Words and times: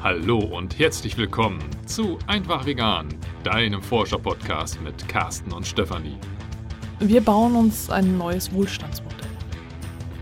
Hallo 0.00 0.38
und 0.38 0.78
herzlich 0.78 1.18
willkommen 1.18 1.58
zu 1.84 2.20
Einfach 2.28 2.64
Vegan, 2.64 3.08
deinem 3.42 3.82
Forscher-Podcast 3.82 4.80
mit 4.80 5.08
Carsten 5.08 5.50
und 5.50 5.66
Stefanie. 5.66 6.16
Wir 7.00 7.20
bauen 7.20 7.56
uns 7.56 7.90
ein 7.90 8.16
neues 8.16 8.52
Wohlstandsmodell. 8.52 9.28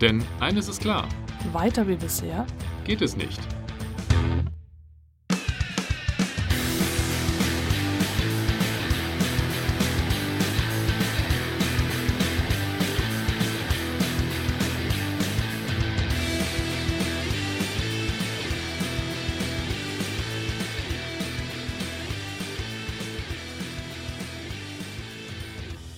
Denn 0.01 0.25
eines 0.41 0.69
ist 0.69 0.81
klar: 0.81 1.07
Weiter 1.53 1.87
wie 1.87 1.97
bisher 1.97 2.47
geht 2.87 3.03
es 3.03 3.19
nicht. 3.19 3.39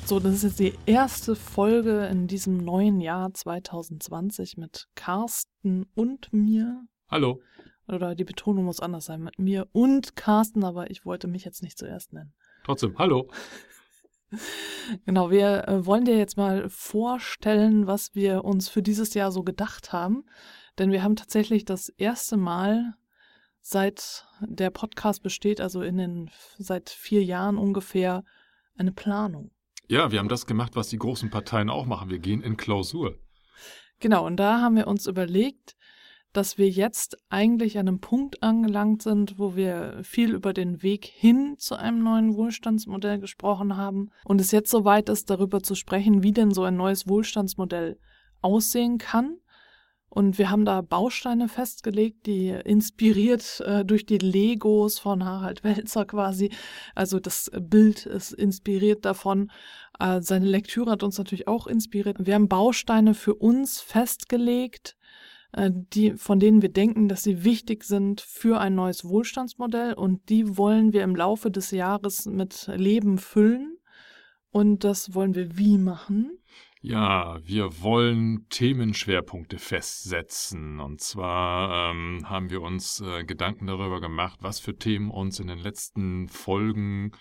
So, 0.08 0.18
das 0.18 0.36
ist 0.36 0.42
jetzt 0.42 0.58
die 0.58 0.72
erste 0.86 1.36
Folge 1.36 2.06
in 2.06 2.28
diesem 2.28 2.56
neuen 2.56 3.02
Jahr 3.02 3.34
2020 3.34 4.56
mit 4.56 4.88
Carsten 4.94 5.84
und 5.94 6.32
mir. 6.32 6.86
Hallo. 7.10 7.42
Oder 7.86 8.14
die 8.14 8.24
Betonung 8.24 8.64
muss 8.64 8.80
anders 8.80 9.04
sein, 9.04 9.22
mit 9.22 9.38
mir 9.38 9.68
und 9.72 10.16
Carsten, 10.16 10.64
aber 10.64 10.90
ich 10.90 11.04
wollte 11.04 11.28
mich 11.28 11.44
jetzt 11.44 11.62
nicht 11.62 11.76
zuerst 11.76 12.14
nennen. 12.14 12.32
Trotzdem, 12.64 12.96
hallo. 12.96 13.30
Genau, 15.04 15.30
wir 15.30 15.68
äh, 15.68 15.84
wollen 15.84 16.06
dir 16.06 16.16
jetzt 16.16 16.38
mal 16.38 16.70
vorstellen, 16.70 17.86
was 17.86 18.14
wir 18.14 18.45
uns 18.45 18.70
für 18.70 18.82
dieses 18.82 19.12
Jahr 19.12 19.30
so 19.30 19.42
gedacht 19.42 19.92
haben. 19.92 20.24
Denn 20.78 20.90
wir 20.90 21.02
haben 21.02 21.16
tatsächlich 21.16 21.66
das 21.66 21.90
erste 21.90 22.38
Mal 22.38 22.95
seit 23.60 24.26
der 24.40 24.70
Podcast 24.70 25.22
besteht, 25.22 25.60
also 25.60 25.82
in 25.82 25.98
den 25.98 26.30
seit 26.56 26.88
vier 26.88 27.22
Jahren 27.22 27.59
ungefähr, 27.59 28.24
eine 28.74 28.93
Planung. 28.93 29.50
Ja, 29.90 30.12
wir 30.12 30.18
haben 30.18 30.28
das 30.28 30.44
gemacht, 30.44 30.76
was 30.76 30.88
die 30.88 30.98
großen 30.98 31.30
Parteien 31.30 31.70
auch 31.70 31.86
machen. 31.86 32.10
Wir 32.10 32.18
gehen 32.18 32.42
in 32.42 32.58
Klausur. 32.58 33.18
Genau, 34.00 34.26
und 34.26 34.36
da 34.36 34.60
haben 34.60 34.76
wir 34.76 34.86
uns 34.86 35.06
überlegt, 35.06 35.76
dass 36.34 36.58
wir 36.58 36.68
jetzt 36.68 37.16
eigentlich 37.30 37.78
an 37.78 37.88
einem 37.88 38.00
Punkt 38.00 38.42
angelangt 38.42 39.00
sind, 39.02 39.38
wo 39.38 39.56
wir 39.56 40.00
viel 40.02 40.34
über 40.34 40.52
den 40.52 40.82
Weg 40.82 41.06
hin 41.06 41.54
zu 41.56 41.74
einem 41.74 42.02
neuen 42.02 42.34
Wohlstandsmodell 42.36 43.18
gesprochen 43.18 43.78
haben 43.78 44.10
und 44.24 44.42
es 44.42 44.50
jetzt 44.50 44.70
soweit 44.70 45.09
ist, 45.09 45.30
darüber 45.30 45.62
zu 45.62 45.74
sprechen, 45.74 46.22
wie 46.22 46.32
denn 46.32 46.50
so 46.52 46.64
ein 46.64 46.76
neues 46.76 47.09
Wohlstandsmodell 47.09 47.98
aussehen 48.42 48.98
kann 48.98 49.38
und 50.10 50.38
wir 50.38 50.51
haben 50.51 50.64
da 50.64 50.80
Bausteine 50.80 51.48
festgelegt, 51.48 52.26
die 52.26 52.48
inspiriert 52.48 53.60
äh, 53.60 53.84
durch 53.84 54.06
die 54.06 54.18
Legos 54.18 54.98
von 54.98 55.24
Harald 55.24 55.65
Welzer 55.65 56.06
quasi. 56.06 56.50
Also 56.95 57.20
das 57.20 57.50
Bild 57.60 58.06
ist 58.06 58.32
inspiriert 58.32 59.04
davon. 59.04 59.50
Äh, 59.98 60.23
seine 60.23 60.46
Lektüre 60.46 60.92
hat 60.92 61.02
uns 61.02 61.18
natürlich 61.18 61.46
auch 61.46 61.66
inspiriert. 61.66 62.16
Wir 62.24 62.34
haben 62.34 62.48
Bausteine 62.48 63.15
für 63.15 63.34
uns 63.34 63.80
festgelegt, 63.80 64.97
äh, 65.53 65.70
die, 65.72 66.12
von 66.12 66.41
denen 66.41 66.62
wir 66.62 66.72
denken, 66.72 67.09
dass 67.09 67.22
sie 67.22 67.44
wichtig 67.44 67.84
sind 67.84 68.22
für 68.22 68.60
ein 68.60 68.75
neues 68.75 69.04
Wohlstandsmodell. 69.04 69.93
Und 69.93 70.31
die 70.31 70.56
wollen 70.56 70.94
wir 70.94 71.03
im 71.03 71.16
Laufe 71.16 71.50
des 71.50 71.70
Jahres 71.70 72.25
mit 72.25 72.70
Leben 72.75 73.19
füllen. 73.19 73.76
Und 74.50 74.84
das 74.84 75.15
wollen 75.15 75.34
wir 75.34 75.59
wie 75.59 75.76
machen? 75.76 76.38
Ja, 76.88 77.38
wir 77.44 77.82
wollen 77.82 78.48
Themenschwerpunkte 78.48 79.58
festsetzen. 79.58 80.81
Und 80.81 81.03
zwar 81.03 81.91
ähm, 81.91 82.31
haben 82.31 82.48
wir 82.48 82.62
uns 82.62 83.03
äh, 83.03 83.25
Gedanken 83.25 83.66
darüber 83.66 84.00
gemacht, 84.00 84.38
was 84.41 84.58
für 84.58 84.75
Themen 84.75 85.10
uns 85.10 85.38
in 85.38 85.48
den 85.48 85.59
letzten 85.59 86.28
Folgen, 86.28 87.12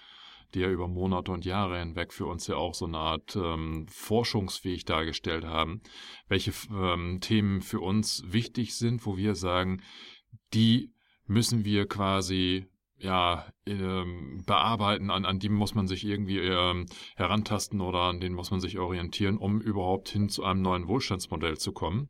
die 0.54 0.62
ja 0.62 0.70
über 0.70 0.88
Monate 0.88 1.34
und 1.34 1.44
Jahre 1.44 1.80
hinweg 1.80 2.14
für 2.14 2.28
uns 2.28 2.48
ja 2.48 2.56
auch 2.56 2.76
so 2.76 2.86
eine 2.86 2.98
Art 2.98 3.36
ähm, 3.36 3.88
Forschungsweg 3.90 4.86
dargestellt 4.86 5.44
haben, 5.44 5.82
welche 6.30 6.54
ähm, 6.72 7.20
Themen 7.20 7.62
für 7.62 7.82
uns 7.82 8.24
wichtig 8.26 8.74
sind, 8.74 9.06
wo 9.06 9.18
wir 9.18 9.36
sagen, 9.36 9.82
die 10.54 10.94
müssen 11.26 11.66
wir 11.66 11.90
quasi 11.90 12.68
ja, 13.00 13.46
ähm, 13.66 14.44
bearbeiten, 14.46 15.12
an, 15.12 15.26
an 15.26 15.40
die 15.40 15.50
muss 15.50 15.76
man 15.76 15.88
sich 15.88 16.04
irgendwie 16.04 16.40
ähm, 16.40 16.88
herantasten 17.16 17.82
oder 17.82 18.00
an 18.00 18.20
denen 18.20 18.36
muss 18.36 18.52
man 18.52 18.60
sich 18.60 18.80
orientieren, 18.80 19.38
um 19.38 19.62
überhaupt 19.62 20.10
hin 20.10 20.30
zu 20.30 20.44
einem 20.44 20.62
neuen 20.62 20.88
Wohlstandsmodell 20.88 21.58
zu 21.58 21.74
kommen. 21.74 22.10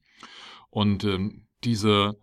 Und 0.70 1.04
ähm, 1.04 1.48
diese, 1.64 2.18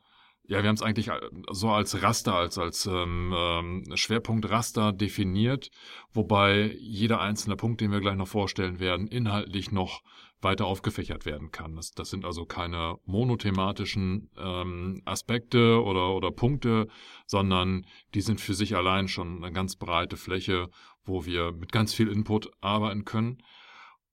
ja, 0.47 0.63
wir 0.63 0.69
haben 0.69 0.77
es 0.77 0.83
eigentlich 0.83 1.09
äh, 1.09 1.21
so 1.51 1.71
als 1.71 2.03
Raster, 2.03 2.35
als, 2.35 2.59
als 2.59 2.87
ähm, 2.87 3.33
ähm, 3.35 3.85
Schwerpunkt-Raster 3.95 4.93
definiert, 4.93 5.71
wobei 6.13 6.77
jeder 6.79 7.21
einzelne 7.21 7.57
Punkt, 7.57 7.81
den 7.81 7.91
wir 7.91 8.01
gleich 8.01 8.17
noch 8.17 8.29
vorstellen 8.29 8.79
werden, 8.79 9.07
inhaltlich 9.07 9.73
noch 9.73 10.03
weiter 10.43 10.67
aufgefächert 10.67 11.25
werden 11.25 11.51
kann. 11.51 11.75
Das, 11.75 11.93
das 11.93 12.11
sind 12.11 12.27
also 12.27 12.45
keine 12.45 12.97
monothematischen 13.07 14.31
ähm, 14.37 15.01
Aspekte 15.07 15.83
oder, 15.83 16.15
oder 16.15 16.31
Punkte, 16.31 16.89
sondern 17.27 17.87
die 18.15 18.21
sind 18.21 18.41
für 18.41 18.53
sich 18.53 18.77
allein 18.77 19.09
schon 19.09 19.43
eine 19.43 19.53
ganz 19.53 19.77
breite 19.77 20.19
Fläche, 20.19 20.69
wo 21.05 21.25
wir 21.25 21.53
mit 21.53 21.73
ganz 21.73 21.95
viel 21.95 22.09
Input 22.09 22.51
arbeiten 22.61 23.07
können 23.07 23.39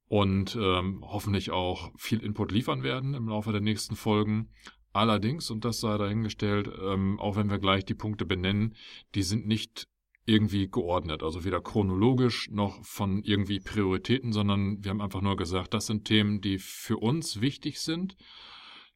und 0.08 0.58
ähm, 0.60 1.04
hoffentlich 1.06 1.52
auch 1.52 1.92
viel 1.98 2.24
Input 2.24 2.52
liefern 2.52 2.84
werden 2.84 3.14
im 3.14 3.28
Laufe 3.28 3.52
der 3.52 3.62
nächsten 3.62 3.98
Folgen. 3.98 4.54
Allerdings, 4.94 5.50
und 5.50 5.64
das 5.64 5.80
sei 5.80 5.98
dahingestellt, 5.98 6.70
ähm, 6.82 7.20
auch 7.20 7.36
wenn 7.36 7.50
wir 7.50 7.60
gleich 7.60 7.86
die 7.86 7.94
Punkte 7.94 8.26
benennen, 8.26 8.76
die 9.16 9.24
sind 9.24 9.48
nicht 9.48 9.88
irgendwie 10.26 10.70
geordnet. 10.70 11.24
Also 11.24 11.44
weder 11.44 11.62
chronologisch 11.62 12.50
noch 12.52 12.84
von 12.84 13.24
irgendwie 13.24 13.60
Prioritäten, 13.60 14.34
sondern 14.34 14.84
wir 14.84 14.92
haben 14.92 15.02
einfach 15.02 15.22
nur 15.22 15.36
gesagt, 15.38 15.74
das 15.74 15.88
sind 15.88 16.06
Themen, 16.06 16.42
die 16.42 16.58
für 16.60 16.98
uns 16.98 17.42
wichtig 17.42 17.80
sind, 17.80 18.16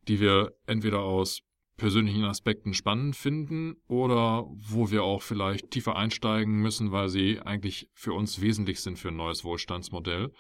die 0.08 0.20
wir 0.20 0.54
entweder 0.68 1.00
aus 1.00 1.42
persönlichen 1.78 2.24
Aspekten 2.24 2.74
spannend 2.74 3.16
finden 3.16 3.76
oder 3.88 4.46
wo 4.50 4.92
wir 4.92 5.04
auch 5.04 5.22
vielleicht 5.22 5.72
tiefer 5.72 5.96
einsteigen 5.96 6.62
müssen, 6.62 6.92
weil 6.92 7.10
sie 7.10 7.42
eigentlich 7.42 7.90
für 7.94 8.14
uns 8.14 8.40
wesentlich 8.40 8.80
sind 8.80 8.98
für 8.98 9.10
ein 9.10 9.18
neues 9.18 9.44
Wohlstandsmodell. 9.44 10.32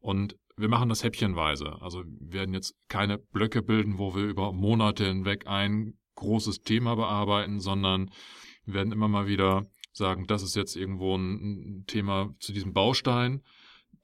Und 0.00 0.36
wir 0.56 0.68
machen 0.68 0.88
das 0.88 1.04
häppchenweise. 1.04 1.80
Also 1.80 2.02
werden 2.20 2.54
jetzt 2.54 2.74
keine 2.88 3.18
Blöcke 3.18 3.62
bilden, 3.62 3.98
wo 3.98 4.14
wir 4.14 4.24
über 4.24 4.52
Monate 4.52 5.04
hinweg 5.04 5.46
ein 5.46 5.98
großes 6.14 6.62
Thema 6.62 6.94
bearbeiten, 6.96 7.60
sondern 7.60 8.10
werden 8.64 8.92
immer 8.92 9.08
mal 9.08 9.26
wieder 9.26 9.66
sagen, 9.92 10.26
das 10.26 10.42
ist 10.42 10.56
jetzt 10.56 10.76
irgendwo 10.76 11.16
ein, 11.16 11.84
Thema 11.86 12.34
zu 12.40 12.52
diesem 12.52 12.72
Baustein, 12.72 13.42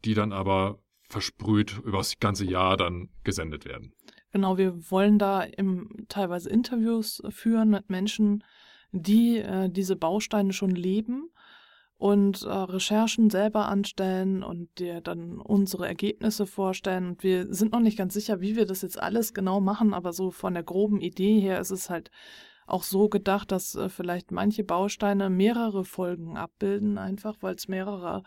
die 0.05 0.15
dann 0.15 0.33
aber 0.33 0.79
versprüht 1.09 1.79
über 1.79 1.99
das 1.99 2.19
ganze 2.19 2.47
Jahr 2.47 2.77
dann 2.77 3.09
gesendet 3.25 3.65
werden. 3.65 3.93
Genau, 4.31 4.57
wir 4.57 4.91
wollen 4.91 5.19
da 5.19 5.43
im, 5.43 6.07
teilweise 6.09 6.49
Interviews 6.49 7.23
führen 7.29 7.69
mit 7.69 7.91
Menschen, 7.91 8.45
die 8.93 9.39
äh, 9.39 9.69
diese 9.71 9.97
Bausteine 9.97 10.53
schon 10.53 10.71
leben 10.71 11.31
und 12.03 12.43
äh, 12.43 12.49
Recherchen 12.49 13.31
selber 13.31 13.69
anstellen 13.69 14.43
und 14.43 14.81
dir 14.81 15.01
dann 15.01 15.39
unsere 15.39 15.87
Ergebnisse 15.87 16.47
vorstellen. 16.47 17.11
Und 17.11 17.23
wir 17.23 17.55
sind 17.55 17.71
noch 17.71 17.79
nicht 17.79 17.97
ganz 17.97 18.13
sicher, 18.13 18.41
wie 18.41 18.57
wir 18.57 18.67
das 18.67 18.83
jetzt 18.83 19.01
alles 19.01 19.35
genau 19.35 19.61
machen, 19.61 19.95
aber 19.95 20.13
so 20.13 20.33
von 20.33 20.55
der 20.55 20.65
groben 20.65 21.01
Idee 21.01 21.39
her 21.39 21.61
ist 21.61 21.71
es 21.71 21.91
halt 21.91 22.11
auch 22.67 22.83
so 22.83 23.09
gedacht, 23.09 23.53
dass 23.53 23.77
äh, 23.77 23.89
vielleicht 23.89 24.33
manche 24.33 24.65
Bausteine 24.65 25.31
mehrere 25.31 25.85
Folgen 25.85 26.37
abbilden, 26.37 26.99
einfach 26.99 27.37
weil 27.41 27.55
es 27.55 27.69
mehrere 27.69 28.25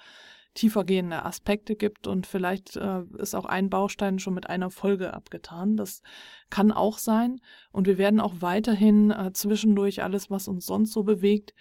tiefergehende 0.53 1.25
Aspekte 1.25 1.75
gibt 1.75 2.07
und 2.07 2.28
vielleicht 2.28 2.78
äh, 2.78 3.02
ist 3.18 3.36
auch 3.36 3.44
ein 3.44 3.69
Baustein 3.69 4.19
schon 4.19 4.36
mit 4.36 4.50
einer 4.50 4.69
Folge 4.69 5.13
abgetan. 5.13 5.75
Das 5.75 6.02
kann 6.50 6.72
auch 6.72 6.97
sein. 6.97 7.42
Und 7.74 7.88
wir 7.88 7.97
werden 7.97 8.22
auch 8.22 8.36
weiterhin 8.40 9.12
äh, 9.12 9.34
zwischendurch 9.34 10.01
alles, 10.01 10.31
was 10.31 10.48
uns 10.48 10.66
sonst 10.66 10.94
so 10.94 11.04
bewegt, 11.04 11.54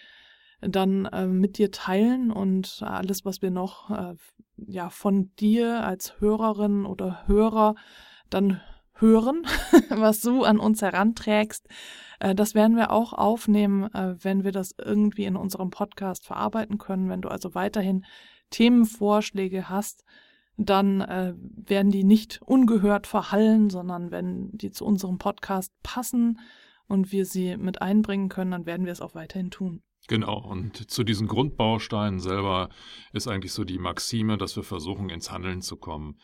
dann 0.69 1.07
äh, 1.07 1.27
mit 1.27 1.59
dir 1.59 1.71
teilen 1.71 2.31
und 2.31 2.83
alles, 2.85 3.25
was 3.25 3.43
wir 3.43 3.51
noch 3.51 3.91
äh, 3.91 4.15
ja 4.57 4.89
von 4.91 5.35
dir 5.37 5.85
als 5.85 6.21
Hörerin 6.21 6.87
oder 6.87 7.27
Hörer 7.27 7.75
dann 8.31 8.61
hören, 8.95 9.45
was 9.91 10.21
du 10.21 10.45
an 10.45 10.59
uns 10.59 10.83
heranträgst. 10.83 11.67
Äh, 12.21 12.35
das 12.35 12.55
werden 12.55 12.77
wir 12.77 12.91
auch 12.91 13.13
aufnehmen, 13.13 13.93
äh, 13.95 14.17
wenn 14.23 14.45
wir 14.45 14.53
das 14.53 14.75
irgendwie 14.83 15.25
in 15.25 15.37
unserem 15.37 15.71
Podcast 15.71 16.27
verarbeiten 16.27 16.79
können. 16.79 17.09
Wenn 17.09 17.23
du 17.23 17.29
also 17.29 17.55
weiterhin 17.55 18.05
Themenvorschläge 18.51 19.69
hast, 19.69 20.05
dann 20.57 21.01
äh, 21.01 21.35
werden 21.37 21.91
die 21.91 22.05
nicht 22.05 22.41
ungehört 22.43 23.07
verhallen, 23.07 23.71
sondern 23.71 24.11
wenn 24.13 24.51
die 24.53 24.71
zu 24.71 24.85
unserem 24.85 25.19
Podcast 25.19 25.73
passen 25.83 26.39
und 26.87 27.11
wir 27.11 27.27
sie 27.27 27.57
mit 27.57 27.83
einbringen 27.83 28.29
können, 28.29 28.53
dann 28.53 28.67
werden 28.67 28.87
wir 28.87 28.93
es 28.93 29.01
auch 29.01 29.17
weiterhin 29.17 29.51
tun. 29.51 29.83
Genau, 30.07 30.39
und 30.39 30.91
zu 30.91 31.03
diesen 31.03 31.29
Grundbausteinen 31.29 32.21
selber 32.21 32.69
ist 33.13 33.27
eigentlich 33.27 33.53
so 33.53 33.65
die 33.65 33.79
Maxime, 33.79 34.37
dass 34.37 34.55
wir 34.55 34.63
versuchen, 34.63 35.09
ins 35.09 35.31
Handeln 35.31 35.63
zu 35.63 35.77
kommen. 35.77 36.19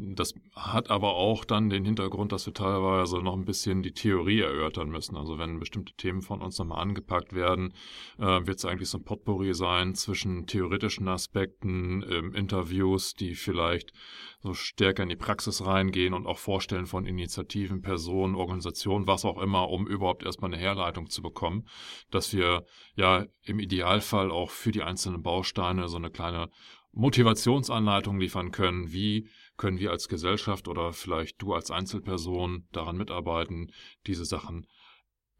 Das 0.00 0.32
hat 0.54 0.90
aber 0.90 1.14
auch 1.14 1.44
dann 1.44 1.70
den 1.70 1.84
Hintergrund, 1.84 2.30
dass 2.30 2.46
wir 2.46 2.54
teilweise 2.54 3.18
noch 3.18 3.34
ein 3.34 3.44
bisschen 3.44 3.82
die 3.82 3.90
Theorie 3.90 4.42
erörtern 4.42 4.90
müssen. 4.90 5.16
Also 5.16 5.38
wenn 5.38 5.58
bestimmte 5.58 5.92
Themen 5.94 6.22
von 6.22 6.40
uns 6.40 6.56
nochmal 6.56 6.82
angepackt 6.82 7.32
werden, 7.32 7.74
äh, 8.16 8.46
wird 8.46 8.58
es 8.58 8.64
eigentlich 8.64 8.90
so 8.90 8.98
ein 8.98 9.04
Potpourri 9.04 9.54
sein 9.54 9.96
zwischen 9.96 10.46
theoretischen 10.46 11.08
Aspekten, 11.08 12.04
ähm, 12.08 12.32
Interviews, 12.32 13.14
die 13.14 13.34
vielleicht 13.34 13.92
so 14.40 14.54
stärker 14.54 15.02
in 15.02 15.08
die 15.08 15.16
Praxis 15.16 15.66
reingehen 15.66 16.14
und 16.14 16.28
auch 16.28 16.38
Vorstellen 16.38 16.86
von 16.86 17.04
Initiativen, 17.04 17.82
Personen, 17.82 18.36
Organisationen, 18.36 19.08
was 19.08 19.24
auch 19.24 19.42
immer, 19.42 19.68
um 19.68 19.88
überhaupt 19.88 20.22
erstmal 20.22 20.54
eine 20.54 20.62
Herleitung 20.62 21.10
zu 21.10 21.22
bekommen, 21.22 21.66
dass 22.12 22.32
wir 22.32 22.64
ja 22.94 23.26
im 23.42 23.58
Idealfall 23.58 24.30
auch 24.30 24.50
für 24.50 24.70
die 24.70 24.84
einzelnen 24.84 25.22
Bausteine 25.22 25.88
so 25.88 25.96
eine 25.96 26.10
kleine 26.10 26.50
Motivationsanleitung 26.92 28.18
liefern 28.18 28.50
können, 28.50 28.92
wie 28.92 29.28
können 29.58 29.78
wir 29.78 29.90
als 29.90 30.08
Gesellschaft 30.08 30.68
oder 30.68 30.92
vielleicht 30.92 31.42
du 31.42 31.52
als 31.52 31.70
Einzelperson 31.70 32.66
daran 32.72 32.96
mitarbeiten, 32.96 33.72
diese 34.06 34.24
Sachen 34.24 34.66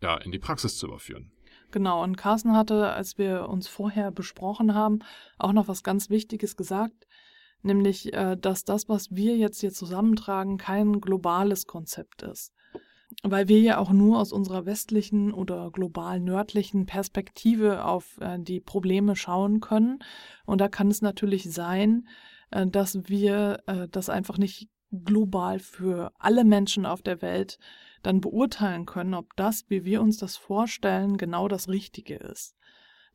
ja 0.02 0.16
in 0.18 0.32
die 0.32 0.38
Praxis 0.38 0.76
zu 0.76 0.86
überführen. 0.86 1.32
Genau, 1.70 2.02
und 2.02 2.16
Carsten 2.16 2.56
hatte, 2.56 2.92
als 2.92 3.18
wir 3.18 3.48
uns 3.48 3.68
vorher 3.68 4.10
besprochen 4.10 4.74
haben, 4.74 5.00
auch 5.38 5.52
noch 5.52 5.68
was 5.68 5.82
ganz 5.82 6.08
Wichtiges 6.08 6.56
gesagt, 6.56 7.06
nämlich, 7.62 8.12
äh, 8.14 8.36
dass 8.36 8.64
das, 8.64 8.88
was 8.88 9.10
wir 9.10 9.36
jetzt 9.36 9.60
hier 9.60 9.72
zusammentragen, 9.72 10.56
kein 10.56 11.00
globales 11.00 11.66
Konzept 11.66 12.22
ist. 12.22 12.52
Weil 13.22 13.48
wir 13.48 13.60
ja 13.60 13.78
auch 13.78 13.90
nur 13.90 14.18
aus 14.18 14.32
unserer 14.32 14.66
westlichen 14.66 15.32
oder 15.32 15.70
global 15.70 16.20
nördlichen 16.20 16.86
Perspektive 16.86 17.84
auf 17.84 18.18
äh, 18.20 18.38
die 18.38 18.60
Probleme 18.60 19.16
schauen 19.16 19.60
können. 19.60 19.98
Und 20.46 20.60
da 20.60 20.68
kann 20.68 20.88
es 20.88 21.02
natürlich 21.02 21.50
sein, 21.52 22.06
dass 22.50 23.08
wir 23.08 23.62
äh, 23.66 23.88
das 23.88 24.08
einfach 24.08 24.38
nicht 24.38 24.68
global 24.90 25.58
für 25.58 26.12
alle 26.18 26.44
Menschen 26.44 26.86
auf 26.86 27.02
der 27.02 27.20
Welt 27.20 27.58
dann 28.02 28.20
beurteilen 28.20 28.86
können, 28.86 29.14
ob 29.14 29.34
das, 29.36 29.64
wie 29.68 29.84
wir 29.84 30.00
uns 30.00 30.18
das 30.18 30.36
vorstellen, 30.36 31.16
genau 31.16 31.48
das 31.48 31.68
Richtige 31.68 32.14
ist. 32.16 32.56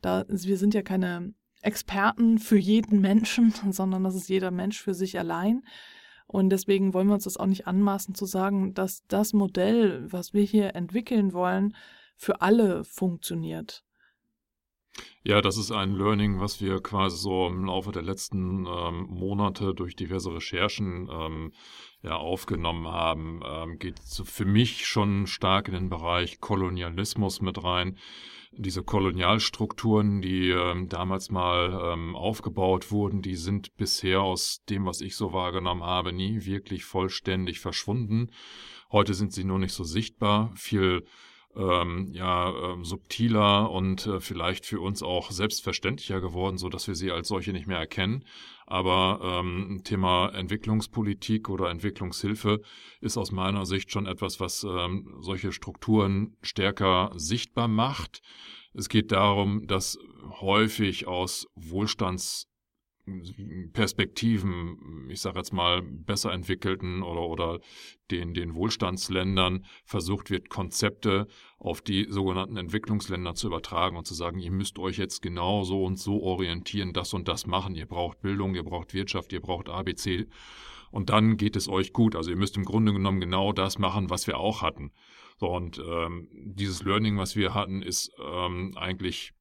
Da, 0.01 0.25
wir 0.27 0.57
sind 0.57 0.74
ja 0.74 0.81
keine 0.81 1.33
Experten 1.62 2.38
für 2.38 2.57
jeden 2.57 3.01
Menschen, 3.01 3.53
sondern 3.71 4.03
das 4.03 4.15
ist 4.15 4.30
jeder 4.30 4.51
Mensch 4.51 4.81
für 4.81 4.94
sich 4.94 5.18
allein. 5.18 5.63
Und 6.27 6.50
deswegen 6.50 6.94
wollen 6.94 7.07
wir 7.07 7.15
uns 7.15 7.25
das 7.25 7.38
auch 7.38 7.45
nicht 7.45 7.68
anmaßen 7.68 8.15
zu 8.15 8.25
sagen, 8.25 8.74
dass 8.74 9.06
das 9.07 9.33
Modell, 9.33 10.12
was 10.12 10.33
wir 10.33 10.44
hier 10.44 10.75
entwickeln 10.75 11.33
wollen, 11.33 11.75
für 12.15 12.41
alle 12.41 12.83
funktioniert. 12.83 13.83
Ja, 15.23 15.41
das 15.41 15.57
ist 15.57 15.71
ein 15.71 15.95
Learning, 15.95 16.39
was 16.39 16.61
wir 16.61 16.81
quasi 16.81 17.17
so 17.17 17.47
im 17.47 17.65
Laufe 17.65 17.91
der 17.91 18.01
letzten 18.01 18.65
ähm, 18.65 19.07
Monate 19.09 19.73
durch 19.73 19.95
diverse 19.95 20.33
Recherchen 20.33 21.09
ähm, 21.11 21.53
ja, 22.01 22.17
aufgenommen 22.17 22.87
haben. 22.87 23.41
Ähm, 23.45 23.79
geht 23.79 23.99
so 24.03 24.25
für 24.25 24.45
mich 24.45 24.85
schon 24.85 25.25
stark 25.25 25.69
in 25.69 25.73
den 25.73 25.89
Bereich 25.89 26.41
Kolonialismus 26.41 27.41
mit 27.41 27.63
rein. 27.63 27.97
Diese 28.51 28.83
Kolonialstrukturen, 28.83 30.21
die 30.21 30.49
ähm, 30.49 30.89
damals 30.89 31.31
mal 31.31 31.93
ähm, 31.93 32.15
aufgebaut 32.15 32.91
wurden, 32.91 33.21
die 33.21 33.35
sind 33.35 33.75
bisher 33.77 34.21
aus 34.21 34.63
dem, 34.69 34.85
was 34.85 35.01
ich 35.01 35.15
so 35.15 35.33
wahrgenommen 35.33 35.83
habe, 35.83 36.13
nie 36.13 36.45
wirklich 36.45 36.83
vollständig 36.83 37.61
verschwunden. 37.61 38.29
Heute 38.91 39.15
sind 39.15 39.33
sie 39.33 39.43
nur 39.43 39.57
nicht 39.57 39.73
so 39.73 39.83
sichtbar. 39.83 40.51
Viel 40.55 41.03
ähm, 41.55 42.09
ja, 42.13 42.50
äh, 42.50 42.83
subtiler 42.83 43.69
und 43.71 44.05
äh, 44.07 44.19
vielleicht 44.19 44.65
für 44.65 44.79
uns 44.79 45.03
auch 45.03 45.31
selbstverständlicher 45.31 46.21
geworden, 46.21 46.57
so 46.57 46.69
dass 46.69 46.88
wir 46.88 46.95
sie 46.95 47.11
als 47.11 47.27
solche 47.27 47.53
nicht 47.53 47.67
mehr 47.67 47.77
erkennen. 47.77 48.25
Aber 48.65 49.19
ähm, 49.21 49.81
Thema 49.83 50.29
Entwicklungspolitik 50.29 51.50
oder 51.50 51.69
Entwicklungshilfe 51.69 52.61
ist 53.01 53.17
aus 53.17 53.31
meiner 53.31 53.65
Sicht 53.65 53.91
schon 53.91 54.05
etwas, 54.05 54.39
was 54.39 54.63
ähm, 54.63 55.15
solche 55.19 55.51
Strukturen 55.51 56.38
stärker 56.41 57.11
sichtbar 57.15 57.67
macht. 57.67 58.21
Es 58.73 58.89
geht 58.89 59.11
darum, 59.11 59.67
dass 59.67 60.00
häufig 60.41 61.07
aus 61.07 61.47
Wohlstands 61.55 62.47
Perspektiven, 63.73 65.09
ich 65.09 65.19
sage 65.19 65.38
jetzt 65.38 65.51
mal, 65.51 65.81
besser 65.81 66.31
entwickelten 66.31 67.03
oder, 67.03 67.27
oder 67.27 67.59
den, 68.11 68.33
den 68.33 68.55
Wohlstandsländern 68.55 69.65
versucht 69.83 70.29
wird, 70.29 70.50
Konzepte 70.50 71.27
auf 71.57 71.81
die 71.81 72.07
sogenannten 72.09 72.55
Entwicklungsländer 72.55 73.35
zu 73.35 73.47
übertragen 73.47 73.97
und 73.97 74.07
zu 74.07 74.13
sagen, 74.13 74.39
ihr 74.39 74.51
müsst 74.51 74.79
euch 74.79 74.97
jetzt 74.97 75.21
genau 75.21 75.63
so 75.63 75.83
und 75.83 76.00
so 76.00 76.23
orientieren, 76.23 76.94
das 76.94 77.13
und 77.13 77.27
das 77.27 77.45
machen. 77.45 77.75
Ihr 77.75 77.88
braucht 77.88 78.21
Bildung, 78.21 78.55
ihr 78.55 78.63
braucht 78.63 78.94
Wirtschaft, 78.94 79.33
ihr 79.33 79.41
braucht 79.41 79.67
ABC 79.67 80.27
und 80.94 81.09
dann 81.09 81.38
geht 81.38 81.55
es 81.55 81.67
euch 81.67 81.91
gut. 81.91 82.15
Also 82.15 82.29
ihr 82.29 82.38
müsst 82.38 82.55
im 82.55 82.65
Grunde 82.65 82.94
genommen 82.94 83.19
genau 83.19 83.51
das 83.51 83.79
machen, 83.79 84.09
was 84.09 84.27
wir 84.27 84.38
auch 84.38 84.61
hatten. 84.61 84.91
So, 85.39 85.50
und 85.50 85.77
ähm, 85.79 86.29
dieses 86.31 86.83
Learning, 86.83 87.17
was 87.17 87.35
wir 87.35 87.53
hatten, 87.53 87.81
ist 87.81 88.11
ähm, 88.23 88.73
eigentlich 88.77 89.33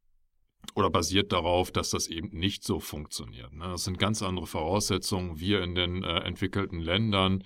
oder 0.75 0.91
basiert 0.91 1.33
darauf, 1.33 1.71
dass 1.71 1.91
das 1.91 2.09
eben 2.09 2.29
nicht 2.29 2.65
so 2.65 2.81
funktioniert. 2.81 3.53
Ne? 3.53 3.65
Das 3.69 3.85
sind 3.85 3.99
ganz 3.99 4.23
andere 4.23 4.47
Voraussetzungen. 4.47 5.39
Wir 5.39 5.63
in 5.63 5.75
den 5.75 6.03
äh, 6.03 6.21
entwickelten 6.21 6.81
Ländern, 6.81 7.45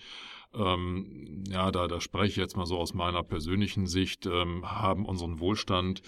ähm, 0.54 1.44
ja, 1.48 1.70
da, 1.70 1.88
da 1.88 2.00
spreche 2.00 2.28
ich 2.28 2.36
jetzt 2.36 2.56
mal 2.56 2.66
so 2.66 2.78
aus 2.78 2.94
meiner 2.94 3.22
persönlichen 3.22 3.86
Sicht, 3.86 4.26
ähm, 4.26 4.64
haben 4.64 5.04
unseren 5.04 5.40
Wohlstand 5.40 6.02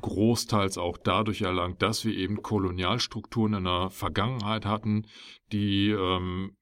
großteils 0.00 0.78
auch 0.78 0.98
dadurch 0.98 1.42
erlangt, 1.42 1.82
dass 1.82 2.04
wir 2.04 2.14
eben 2.16 2.42
Kolonialstrukturen 2.42 3.54
in 3.54 3.64
der 3.64 3.90
Vergangenheit 3.90 4.64
hatten, 4.64 5.06
die 5.52 5.90
ähm, 5.90 6.56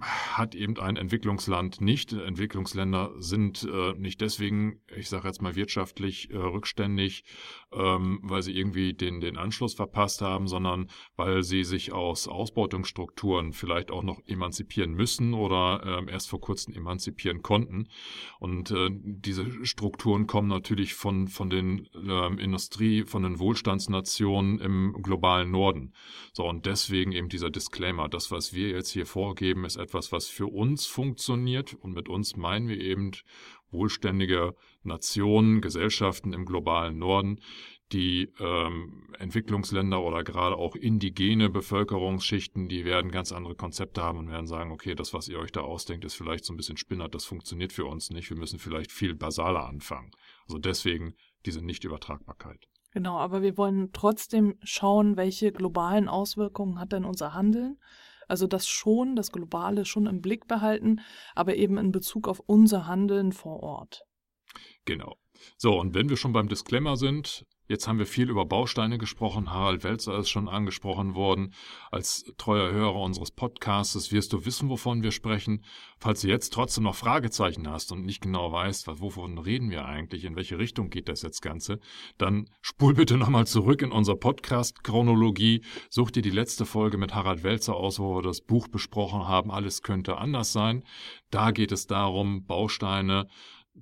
hat 0.00 0.54
eben 0.54 0.78
ein 0.78 0.96
Entwicklungsland 0.96 1.80
nicht. 1.80 2.12
Entwicklungsländer 2.12 3.12
sind 3.18 3.68
äh, 3.70 3.92
nicht 3.94 4.20
deswegen, 4.20 4.80
ich 4.96 5.08
sage 5.08 5.28
jetzt 5.28 5.42
mal 5.42 5.56
wirtschaftlich 5.56 6.30
äh, 6.30 6.36
rückständig, 6.36 7.24
ähm, 7.72 8.20
weil 8.22 8.42
sie 8.42 8.56
irgendwie 8.56 8.94
den, 8.94 9.20
den 9.20 9.36
Anschluss 9.36 9.74
verpasst 9.74 10.22
haben, 10.22 10.48
sondern 10.48 10.88
weil 11.16 11.42
sie 11.42 11.64
sich 11.64 11.92
aus 11.92 12.28
Ausbeutungsstrukturen 12.28 13.52
vielleicht 13.52 13.90
auch 13.90 14.02
noch 14.02 14.20
emanzipieren 14.26 14.92
müssen 14.92 15.34
oder 15.34 15.82
äh, 15.84 16.10
erst 16.10 16.28
vor 16.30 16.40
kurzem 16.40 16.74
emanzipieren 16.74 17.42
konnten. 17.42 17.88
Und 18.38 18.70
äh, 18.70 18.88
diese 18.90 19.64
Strukturen 19.64 20.26
kommen 20.26 20.48
natürlich 20.48 20.94
von, 20.94 21.28
von 21.28 21.50
den 21.50 21.88
ähm, 21.94 22.38
Industrie, 22.38 23.04
von 23.04 23.22
den 23.22 23.38
Wohlstandsnationen 23.38 24.58
im 24.60 24.96
globalen 25.02 25.50
Norden. 25.50 25.92
So, 26.32 26.46
und 26.46 26.66
deswegen 26.66 27.12
eben 27.12 27.28
dieser 27.28 27.50
Disclaimer, 27.50 28.08
das, 28.08 28.30
was 28.30 28.54
wir 28.54 28.70
jetzt 28.70 28.90
hier 28.90 29.06
vorgeben, 29.06 29.64
ist 29.64 29.76
etwas, 29.76 30.12
was 30.12 30.28
für 30.28 30.46
uns 30.46 30.86
funktioniert. 30.86 31.74
Und 31.74 31.92
mit 31.92 32.08
uns 32.08 32.36
meinen 32.36 32.68
wir 32.68 32.80
eben 32.80 33.12
wohlständige 33.70 34.54
Nationen, 34.82 35.60
Gesellschaften 35.60 36.32
im 36.32 36.44
globalen 36.44 36.98
Norden, 36.98 37.40
die 37.92 38.32
ähm, 38.38 39.14
Entwicklungsländer 39.18 40.02
oder 40.02 40.22
gerade 40.22 40.56
auch 40.56 40.76
indigene 40.76 41.48
Bevölkerungsschichten, 41.48 42.68
die 42.68 42.84
werden 42.84 43.10
ganz 43.10 43.32
andere 43.32 43.54
Konzepte 43.54 44.02
haben 44.02 44.18
und 44.18 44.30
werden 44.30 44.46
sagen, 44.46 44.72
okay, 44.72 44.94
das, 44.94 45.14
was 45.14 45.28
ihr 45.28 45.38
euch 45.38 45.52
da 45.52 45.60
ausdenkt, 45.60 46.04
ist 46.04 46.14
vielleicht 46.14 46.44
so 46.44 46.52
ein 46.52 46.56
bisschen 46.56 46.76
spinnert, 46.76 47.14
das 47.14 47.24
funktioniert 47.24 47.72
für 47.72 47.86
uns 47.86 48.10
nicht. 48.10 48.28
Wir 48.28 48.36
müssen 48.36 48.58
vielleicht 48.58 48.92
viel 48.92 49.14
basaler 49.14 49.66
anfangen. 49.66 50.10
Also 50.46 50.58
deswegen 50.58 51.14
diese 51.46 51.64
Nichtübertragbarkeit. 51.64 52.68
Genau, 52.92 53.18
aber 53.18 53.42
wir 53.42 53.56
wollen 53.56 53.90
trotzdem 53.92 54.56
schauen, 54.62 55.16
welche 55.16 55.52
globalen 55.52 56.08
Auswirkungen 56.08 56.78
hat 56.78 56.92
denn 56.92 57.04
unser 57.04 57.32
Handeln 57.34 57.78
also 58.28 58.46
das 58.46 58.68
schon, 58.68 59.16
das 59.16 59.32
Globale 59.32 59.84
schon 59.84 60.06
im 60.06 60.20
Blick 60.20 60.46
behalten, 60.46 61.00
aber 61.34 61.56
eben 61.56 61.78
in 61.78 61.90
Bezug 61.90 62.28
auf 62.28 62.40
unser 62.46 62.86
Handeln 62.86 63.32
vor 63.32 63.62
Ort. 63.62 64.04
Genau. 64.84 65.16
So, 65.56 65.78
und 65.78 65.94
wenn 65.94 66.08
wir 66.08 66.16
schon 66.16 66.32
beim 66.32 66.48
Disclaimer 66.48 66.96
sind, 66.96 67.44
Jetzt 67.68 67.86
haben 67.86 67.98
wir 67.98 68.06
viel 68.06 68.30
über 68.30 68.46
Bausteine 68.46 68.96
gesprochen. 68.96 69.52
Harald 69.52 69.84
Welzer 69.84 70.18
ist 70.18 70.30
schon 70.30 70.48
angesprochen 70.48 71.14
worden. 71.14 71.52
Als 71.90 72.24
treuer 72.38 72.72
Hörer 72.72 72.98
unseres 72.98 73.30
Podcasts 73.30 74.10
wirst 74.10 74.32
du 74.32 74.46
wissen, 74.46 74.70
wovon 74.70 75.02
wir 75.02 75.12
sprechen. 75.12 75.62
Falls 75.98 76.22
du 76.22 76.28
jetzt 76.28 76.54
trotzdem 76.54 76.84
noch 76.84 76.94
Fragezeichen 76.94 77.68
hast 77.68 77.92
und 77.92 78.06
nicht 78.06 78.22
genau 78.22 78.50
weißt, 78.50 78.88
wovon 79.02 79.36
reden 79.36 79.68
wir 79.70 79.84
eigentlich, 79.84 80.24
in 80.24 80.34
welche 80.34 80.58
Richtung 80.58 80.88
geht 80.88 81.10
das 81.10 81.20
jetzt 81.20 81.42
Ganze, 81.42 81.78
dann 82.16 82.48
spul 82.62 82.94
bitte 82.94 83.18
nochmal 83.18 83.46
zurück 83.46 83.82
in 83.82 83.92
unser 83.92 84.16
Podcast-Chronologie. 84.16 85.62
Such 85.90 86.10
dir 86.10 86.22
die 86.22 86.30
letzte 86.30 86.64
Folge 86.64 86.96
mit 86.96 87.14
Harald 87.14 87.42
Welzer 87.42 87.76
aus, 87.76 87.98
wo 87.98 88.16
wir 88.16 88.22
das 88.22 88.40
Buch 88.40 88.68
besprochen 88.68 89.28
haben. 89.28 89.50
Alles 89.50 89.82
könnte 89.82 90.16
anders 90.16 90.54
sein. 90.54 90.84
Da 91.30 91.50
geht 91.50 91.72
es 91.72 91.86
darum, 91.86 92.46
Bausteine 92.46 93.26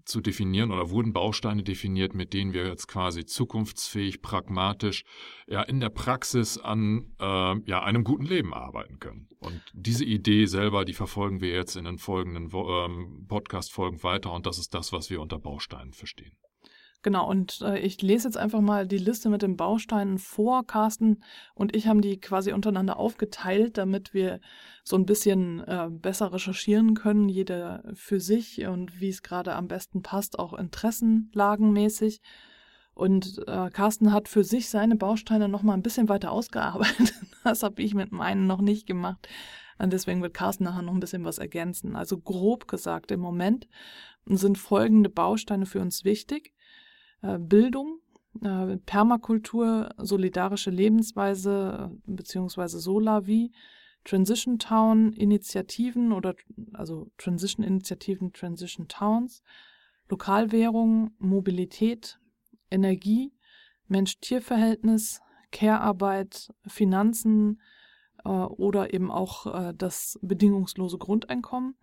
zu 0.05 0.21
definieren 0.21 0.71
oder 0.71 0.91
wurden 0.91 1.13
Bausteine 1.13 1.63
definiert, 1.63 2.15
mit 2.15 2.33
denen 2.33 2.53
wir 2.53 2.67
jetzt 2.67 2.87
quasi 2.87 3.25
zukunftsfähig, 3.25 4.23
pragmatisch, 4.23 5.05
ja 5.47 5.63
in 5.63 5.81
der 5.81 5.91
Praxis 5.91 6.59
an 6.59 7.13
äh, 7.21 7.25
ja, 7.65 7.83
einem 7.83 8.05
guten 8.05 8.25
Leben 8.25 8.55
arbeiten 8.55 8.99
können. 8.99 9.29
Und 9.39 9.61
diese 9.73 10.05
Idee 10.05 10.47
selber, 10.47 10.85
die 10.85 10.95
verfolgen 10.95 11.41
wir 11.41 11.51
jetzt 11.51 11.77
in 11.77 11.85
den 11.85 11.99
folgenden 11.99 12.51
ähm, 12.53 13.27
Podcast-Folgen 13.29 14.03
weiter 14.03 14.33
und 14.33 14.47
das 14.47 14.59
ist 14.59 14.75
das, 14.75 14.93
was 14.93 15.11
wir 15.11 15.21
unter 15.21 15.39
Bausteinen 15.39 15.93
verstehen. 15.93 16.37
Genau, 17.07 17.31
und 17.31 17.61
äh, 17.61 17.79
ich 17.79 18.03
lese 18.03 18.27
jetzt 18.27 18.37
einfach 18.37 18.61
mal 18.61 18.85
die 18.85 18.99
Liste 18.99 19.29
mit 19.29 19.43
den 19.43 19.57
Bausteinen 19.57 20.19
vor. 20.19 20.67
Carsten 20.67 21.23
und 21.55 21.77
ich 21.77 21.87
haben 21.87 22.01
die 22.01 22.19
quasi 22.19 22.53
untereinander 22.53 22.99
aufgeteilt, 22.99 23.79
damit 23.79 24.13
wir 24.13 24.41
so 24.83 24.97
ein 24.97 25.07
bisschen 25.07 25.61
äh, 25.69 25.87
besser 25.89 26.33
recherchieren 26.33 26.95
können, 26.95 27.29
jeder 27.29 27.85
für 27.95 28.19
sich 28.19 28.67
und 28.67 29.01
wie 29.01 29.11
es 29.11 29.23
gerade 29.23 29.55
am 29.55 29.69
besten 29.69 30.03
passt, 30.03 30.41
auch 30.41 30.53
interessenlagenmäßig. 30.53 32.23
Und 32.93 33.41
äh, 33.47 33.71
Carsten 33.71 34.13
hat 34.13 34.27
für 34.27 34.43
sich 34.43 34.69
seine 34.69 34.97
Bausteine 34.97 35.49
noch 35.49 35.63
mal 35.63 35.75
ein 35.75 35.83
bisschen 35.83 36.09
weiter 36.09 36.33
ausgearbeitet. 36.33 37.15
Das 37.45 37.63
habe 37.63 37.81
ich 37.83 37.95
mit 37.95 38.11
meinen 38.11 38.49
noch 38.49 38.61
nicht 38.61 38.85
gemacht. 38.89 39.29
Und 39.79 39.93
deswegen 39.93 40.23
wird 40.23 40.35
Carsten 40.35 40.65
nachher 40.65 40.83
noch 40.83 40.95
ein 40.95 40.99
bisschen 40.99 41.25
was 41.25 41.39
ergänzen. 41.39 41.95
Also 41.95 42.19
grob 42.19 42.67
gesagt, 42.67 43.13
im 43.13 43.21
Moment 43.21 43.69
sind 44.25 44.59
folgende 44.59 45.09
Bausteine 45.09 45.67
für 45.67 45.81
uns 45.81 46.03
wichtig. 46.03 46.56
Äh, 47.23 47.39
Bildung, 47.39 48.01
äh, 48.43 48.77
Permakultur, 48.79 49.95
solidarische 49.99 50.71
Lebensweise 50.71 51.91
äh, 51.91 51.99
beziehungsweise 52.07 52.79
Solavi, 52.79 53.53
Transition 54.05 54.59
Town 54.59 55.13
Initiativen 55.13 56.13
oder 56.13 56.35
also 56.73 57.11
Transition 57.19 57.65
Initiativen, 57.65 58.33
Transition 58.33 58.89
Towns, 58.89 59.43
Lokalwährung, 60.09 61.11
Mobilität, 61.19 62.19
Energie, 62.71 63.33
Mensch-Tier-Verhältnis, 63.89 65.21
Care-Arbeit, 65.51 66.53
Finanzen 66.67 67.61
äh, 68.25 68.29
oder 68.29 68.93
eben 68.95 69.11
auch 69.11 69.47
äh, 69.47 69.75
das 69.77 70.19
bedingungslose 70.23 70.99
Grundeinkommen 70.99 71.77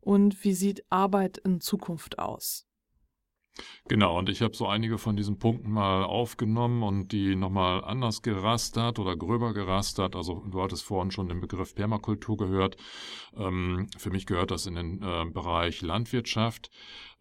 und 0.00 0.42
wie 0.44 0.54
sieht 0.54 0.84
Arbeit 0.90 1.38
in 1.38 1.60
Zukunft 1.60 2.18
aus. 2.18 2.66
Genau, 3.88 4.18
und 4.18 4.28
ich 4.28 4.42
habe 4.42 4.54
so 4.54 4.66
einige 4.68 4.98
von 4.98 5.16
diesen 5.16 5.38
Punkten 5.38 5.72
mal 5.72 6.04
aufgenommen 6.04 6.82
und 6.82 7.12
die 7.12 7.34
nochmal 7.34 7.82
anders 7.84 8.22
gerastert 8.22 8.98
oder 8.98 9.16
gröber 9.16 9.52
gerastert. 9.52 10.14
Also 10.14 10.44
du 10.48 10.62
hattest 10.62 10.84
vorhin 10.84 11.10
schon 11.10 11.28
den 11.28 11.40
Begriff 11.40 11.74
Permakultur 11.74 12.36
gehört. 12.36 12.76
Ähm, 13.36 13.88
für 13.98 14.10
mich 14.10 14.26
gehört 14.26 14.52
das 14.52 14.66
in 14.66 14.76
den 14.76 15.02
äh, 15.02 15.24
Bereich 15.30 15.82
Landwirtschaft. 15.82 16.70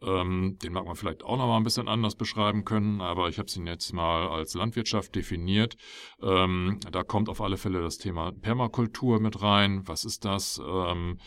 Ähm, 0.02 0.58
den 0.64 0.74
mag 0.74 0.86
man 0.86 0.96
vielleicht 0.96 1.24
auch 1.24 1.38
nochmal 1.38 1.58
ein 1.58 1.64
bisschen 1.64 1.90
anders 1.90 2.16
beschreiben 2.16 2.64
können, 2.64 3.02
aber 3.02 3.28
ich 3.28 3.38
habe 3.38 3.48
es 3.48 3.56
jetzt 3.56 3.92
mal 3.92 4.30
als 4.30 4.54
Landwirtschaft 4.54 5.14
definiert. 5.14 5.76
Ähm, 6.22 6.80
da 6.90 7.04
kommt 7.04 7.28
auf 7.28 7.42
alle 7.42 7.58
Fälle 7.58 7.82
das 7.82 7.98
Thema 7.98 8.32
Permakultur 8.32 9.20
mit 9.20 9.42
rein. 9.42 9.86
Was 9.88 10.06
ist 10.06 10.24
das? 10.24 10.62
Ähm, 10.66 11.18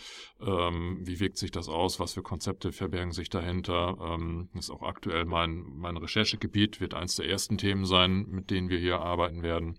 ähm 0.40 1.00
wie 1.02 1.20
wirkt 1.20 1.36
sich 1.36 1.50
das 1.50 1.68
aus? 1.68 2.00
Was 2.00 2.14
für 2.14 2.22
Konzepte 2.22 2.72
verbergen 2.72 3.12
sich 3.12 3.28
dahinter? 3.28 3.98
Ähm, 4.00 4.48
ist 4.54 4.70
auch 4.70 4.82
aktuell 4.82 5.01
mein, 5.06 5.64
mein 5.76 5.96
Recherchegebiet, 5.96 6.80
wird 6.80 6.94
eins 6.94 7.16
der 7.16 7.28
ersten 7.28 7.58
Themen 7.58 7.84
sein, 7.84 8.26
mit 8.30 8.50
denen 8.50 8.68
wir 8.68 8.78
hier 8.78 9.00
arbeiten 9.00 9.42
werden. 9.42 9.78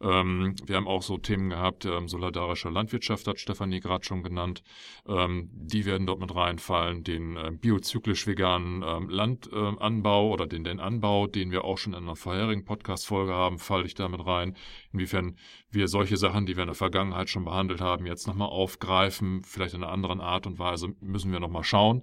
Ähm, 0.00 0.54
wir 0.64 0.76
haben 0.76 0.88
auch 0.88 1.02
so 1.02 1.18
Themen 1.18 1.50
gehabt, 1.50 1.84
ähm, 1.84 2.08
solidarische 2.08 2.68
Landwirtschaft 2.68 3.26
hat 3.26 3.38
Stefanie 3.38 3.80
gerade 3.80 4.04
schon 4.04 4.22
genannt. 4.22 4.62
Ähm, 5.06 5.50
die 5.52 5.84
werden 5.84 6.06
dort 6.06 6.20
mit 6.20 6.34
reinfallen. 6.34 7.04
Den 7.04 7.36
äh, 7.36 7.50
biozyklisch 7.52 8.26
veganen 8.26 8.82
ähm, 8.86 9.08
Landanbau 9.08 10.30
äh, 10.30 10.32
oder 10.32 10.46
den, 10.46 10.64
den 10.64 10.80
Anbau, 10.80 11.26
den 11.26 11.50
wir 11.50 11.64
auch 11.64 11.78
schon 11.78 11.94
in 11.94 12.04
einer 12.04 12.16
vorherigen 12.16 12.64
Podcast-Folge 12.64 13.32
haben, 13.32 13.58
falle 13.58 13.84
ich 13.84 13.94
damit 13.94 14.24
rein. 14.26 14.56
Inwiefern 14.92 15.36
wir 15.70 15.88
solche 15.88 16.16
Sachen, 16.16 16.46
die 16.46 16.56
wir 16.56 16.62
in 16.62 16.68
der 16.68 16.74
Vergangenheit 16.74 17.28
schon 17.28 17.44
behandelt 17.44 17.80
haben, 17.80 18.06
jetzt 18.06 18.26
nochmal 18.26 18.48
aufgreifen, 18.48 19.42
vielleicht 19.44 19.74
in 19.74 19.82
einer 19.82 19.92
anderen 19.92 20.20
Art 20.20 20.46
und 20.46 20.58
Weise, 20.58 20.94
müssen 21.00 21.32
wir 21.32 21.40
nochmal 21.40 21.64
schauen. 21.64 22.02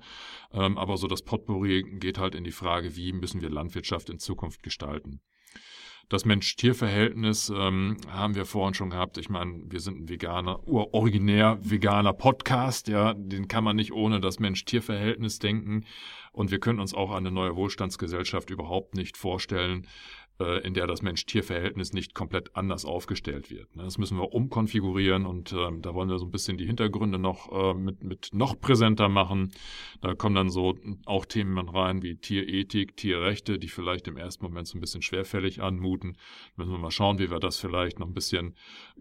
Ähm, 0.51 0.77
aber 0.77 0.98
so 0.98 1.08
das 1.08 1.24
Potpourri 1.24 1.84
geht 2.00 2.17
halt 2.17 2.36
in 2.36 2.43
die 2.43 2.51
Frage, 2.51 2.96
wie 2.96 3.13
müssen 3.13 3.41
wir 3.41 3.50
Landwirtschaft 3.50 4.10
in 4.10 4.19
Zukunft 4.19 4.63
gestalten. 4.63 5.22
Das 6.10 6.25
Mensch-Tier-Verhältnis 6.25 7.54
ähm, 7.56 7.98
haben 8.10 8.34
wir 8.34 8.46
vorhin 8.46 8.74
schon 8.74 8.89
gehabt. 8.89 9.20
Ich 9.20 9.30
meine, 9.30 9.62
wir 9.70 9.80
sind 9.80 10.01
ein 10.01 10.10
veganer, 10.10 10.68
originär 10.68 11.60
veganer 11.62 12.13
Podcast, 12.13 12.88
ja, 12.88 13.13
den 13.13 13.48
kann 13.48 13.63
man 13.63 13.75
nicht 13.75 13.94
ohne 13.94 14.20
das 14.20 14.39
Mensch-Tier-Verhältnis 14.39 15.38
denken. 15.38 15.86
Und 16.32 16.50
wir 16.50 16.60
können 16.60 16.80
uns 16.80 16.96
auch 16.96 17.12
eine 17.12 17.30
neue 17.30 17.56
Wohlstandsgesellschaft 17.56 18.50
überhaupt 18.50 18.96
nicht 18.96 19.18
vorstellen, 19.18 19.86
in 20.39 20.74
der 20.74 20.88
das 20.88 21.01
Mensch-Tier-Verhältnis 21.01 21.93
nicht 21.93 22.13
komplett 22.13 22.55
anders 22.55 22.86
aufgestellt 22.86 23.51
wird. 23.51 23.75
Ne? 23.75 23.84
Das 23.84 23.98
müssen 23.98 24.17
wir 24.17 24.34
umkonfigurieren 24.34 25.25
und 25.25 25.51
äh, 25.51 25.69
da 25.81 25.93
wollen 25.93 26.10
wir 26.10 26.17
so 26.17 26.25
ein 26.25 26.31
bisschen 26.31 26.58
die 26.58 26.65
Hintergründe 26.65 27.19
noch 27.19 27.51
äh, 27.51 27.74
mit, 27.74 28.03
mit 28.03 28.29
noch 28.34 28.60
präsenter 28.60 29.10
machen. 29.10 29.51
Da 30.01 30.15
kommen 30.15 30.36
dann 30.36 30.50
so 30.50 30.75
auch 31.05 31.25
Themen 31.25 31.58
rein 31.69 32.01
wie 32.01 32.15
Tierethik, 32.15 32.96
Tierrechte, 32.96 33.60
die 33.60 33.67
vielleicht 33.67 34.08
im 34.08 34.17
ersten 34.17 34.43
Moment 34.46 34.67
so 34.67 34.77
ein 34.77 34.81
bisschen 34.81 35.01
schwerfällig 35.01 35.62
anmuten. 35.62 36.13
Da 36.13 36.63
müssen 36.63 36.72
wir 36.72 36.79
mal 36.79 36.91
schauen, 36.91 37.19
wie 37.19 37.29
wir 37.29 37.39
das 37.39 37.58
vielleicht 37.58 38.00
noch 38.00 38.08
ein 38.08 38.13
bisschen 38.13 38.55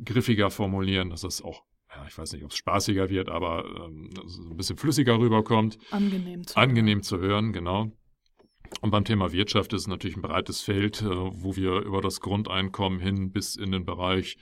griffiger 0.04 0.50
formulieren, 0.50 1.11
dass 1.11 1.25
es 1.25 1.42
auch 1.42 1.62
ja, 1.95 2.04
ich 2.07 2.18
weiß 2.18 2.35
nicht, 2.35 2.45
ob 2.45 2.50
es 2.50 2.57
spaßiger 2.59 3.09
wird, 3.09 3.30
aber 3.30 3.64
ähm, 3.64 4.11
ein 4.50 4.57
bisschen 4.57 4.76
flüssiger 4.76 5.18
rüberkommt. 5.18 5.78
Angenehm 5.90 6.47
zu 6.47 6.57
Angenehm 6.57 6.99
hören. 6.99 7.02
zu 7.02 7.18
hören, 7.18 7.52
genau. 7.52 7.92
Und 8.81 8.91
beim 8.91 9.05
Thema 9.05 9.33
Wirtschaft 9.33 9.73
ist 9.73 9.83
es 9.83 9.87
natürlich 9.89 10.17
ein 10.17 10.23
breites 10.23 10.61
Feld, 10.61 11.03
äh, 11.03 11.07
wo 11.09 11.57
wir 11.57 11.81
über 11.81 12.01
das 12.01 12.21
Grundeinkommen 12.21 13.01
hin 13.01 13.33
bis 13.33 13.57
in 13.57 13.73
den 13.73 13.85
Bereich, 13.85 14.37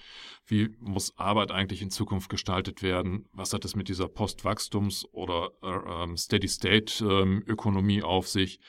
wie 0.46 0.68
muss 0.78 1.16
Arbeit 1.16 1.50
eigentlich 1.50 1.82
in 1.82 1.90
Zukunft 1.90 2.28
gestaltet 2.28 2.82
werden? 2.82 3.28
Was 3.32 3.52
hat 3.52 3.64
es 3.64 3.76
mit 3.76 3.88
dieser 3.88 4.06
Postwachstums- 4.06 5.06
oder 5.12 5.50
äh, 5.62 6.04
ähm, 6.04 6.16
Steady-State-Ökonomie 6.16 7.98
ähm, 7.98 8.04
auf 8.04 8.28
sich? 8.28 8.60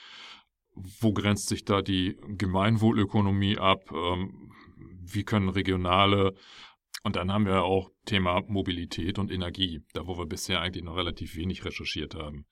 Wo 0.73 1.11
grenzt 1.11 1.49
sich 1.49 1.65
da 1.65 1.81
die 1.81 2.17
Gemeinwohlökonomie 2.27 3.57
ab? 3.57 3.91
Ähm, 3.91 4.51
wie 4.77 5.23
können 5.23 5.49
regionale 5.49 6.33
und 7.03 7.15
dann 7.15 7.31
haben 7.31 7.45
wir 7.45 7.63
auch 7.63 7.89
Thema 8.05 8.43
Mobilität 8.47 9.17
und 9.17 9.31
Energie, 9.31 9.81
da 9.93 10.07
wo 10.07 10.17
wir 10.17 10.25
bisher 10.25 10.59
eigentlich 10.59 10.83
noch 10.83 10.97
relativ 10.97 11.37
wenig 11.37 11.63
recherchiert 11.63 12.15
haben. 12.15 12.45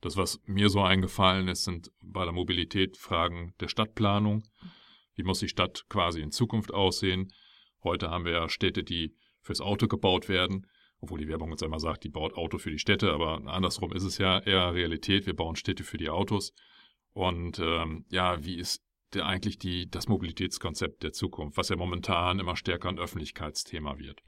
Das, 0.00 0.16
was 0.16 0.40
mir 0.44 0.68
so 0.68 0.80
eingefallen 0.80 1.48
ist, 1.48 1.64
sind 1.64 1.90
bei 2.00 2.24
der 2.24 2.32
Mobilität 2.32 2.96
Fragen 2.96 3.54
der 3.60 3.68
Stadtplanung. 3.68 4.44
Wie 5.14 5.24
muss 5.24 5.40
die 5.40 5.48
Stadt 5.48 5.86
quasi 5.88 6.20
in 6.20 6.30
Zukunft 6.30 6.72
aussehen? 6.72 7.32
Heute 7.82 8.10
haben 8.10 8.24
wir 8.24 8.32
ja 8.32 8.48
Städte, 8.48 8.84
die 8.84 9.16
fürs 9.40 9.60
Auto 9.60 9.88
gebaut 9.88 10.28
werden, 10.28 10.66
obwohl 11.00 11.18
die 11.18 11.28
Werbung 11.28 11.50
uns 11.50 11.62
immer 11.62 11.80
sagt, 11.80 12.04
die 12.04 12.08
baut 12.08 12.34
Auto 12.34 12.58
für 12.58 12.70
die 12.70 12.78
Städte, 12.78 13.12
aber 13.12 13.40
andersrum 13.46 13.92
ist 13.92 14.04
es 14.04 14.18
ja 14.18 14.38
eher 14.38 14.74
Realität. 14.74 15.26
Wir 15.26 15.34
bauen 15.34 15.56
Städte 15.56 15.84
für 15.84 15.96
die 15.96 16.10
Autos. 16.10 16.52
Und 17.12 17.58
ähm, 17.58 18.04
ja, 18.10 18.44
wie 18.44 18.56
ist 18.56 18.82
der, 19.14 19.26
eigentlich 19.26 19.58
die, 19.58 19.88
das 19.90 20.08
Mobilitätskonzept 20.08 21.02
der 21.02 21.12
Zukunft, 21.12 21.56
was 21.56 21.68
ja 21.68 21.76
momentan 21.76 22.38
immer 22.38 22.56
stärker 22.56 22.88
ein 22.88 22.98
Öffentlichkeitsthema 22.98 23.98
wird? 23.98 24.22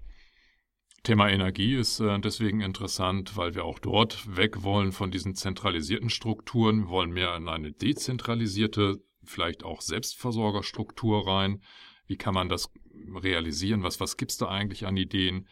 Thema 1.02 1.30
Energie 1.30 1.76
ist 1.76 2.00
äh, 2.00 2.19
deswegen 2.21 2.61
interessant, 2.61 3.37
weil 3.37 3.54
wir 3.54 3.64
auch 3.64 3.78
dort 3.78 4.37
weg 4.37 4.62
wollen 4.62 4.92
von 4.92 5.11
diesen 5.11 5.35
zentralisierten 5.35 6.11
Strukturen. 6.11 6.85
Wir 6.85 6.88
wollen 6.88 7.11
mehr 7.11 7.35
in 7.37 7.49
eine 7.49 7.73
dezentralisierte, 7.73 9.02
vielleicht 9.25 9.64
auch 9.64 9.80
Selbstversorgerstruktur 9.80 11.26
rein. 11.26 11.62
Wie 12.07 12.16
kann 12.16 12.35
man 12.35 12.49
das 12.49 12.71
realisieren? 13.14 13.83
Was, 13.83 14.00
was 14.00 14.16
gibt 14.16 14.33
es 14.33 14.37
da 14.37 14.49
eigentlich 14.49 14.87
an 14.87 14.97
Ideen? 14.97 15.49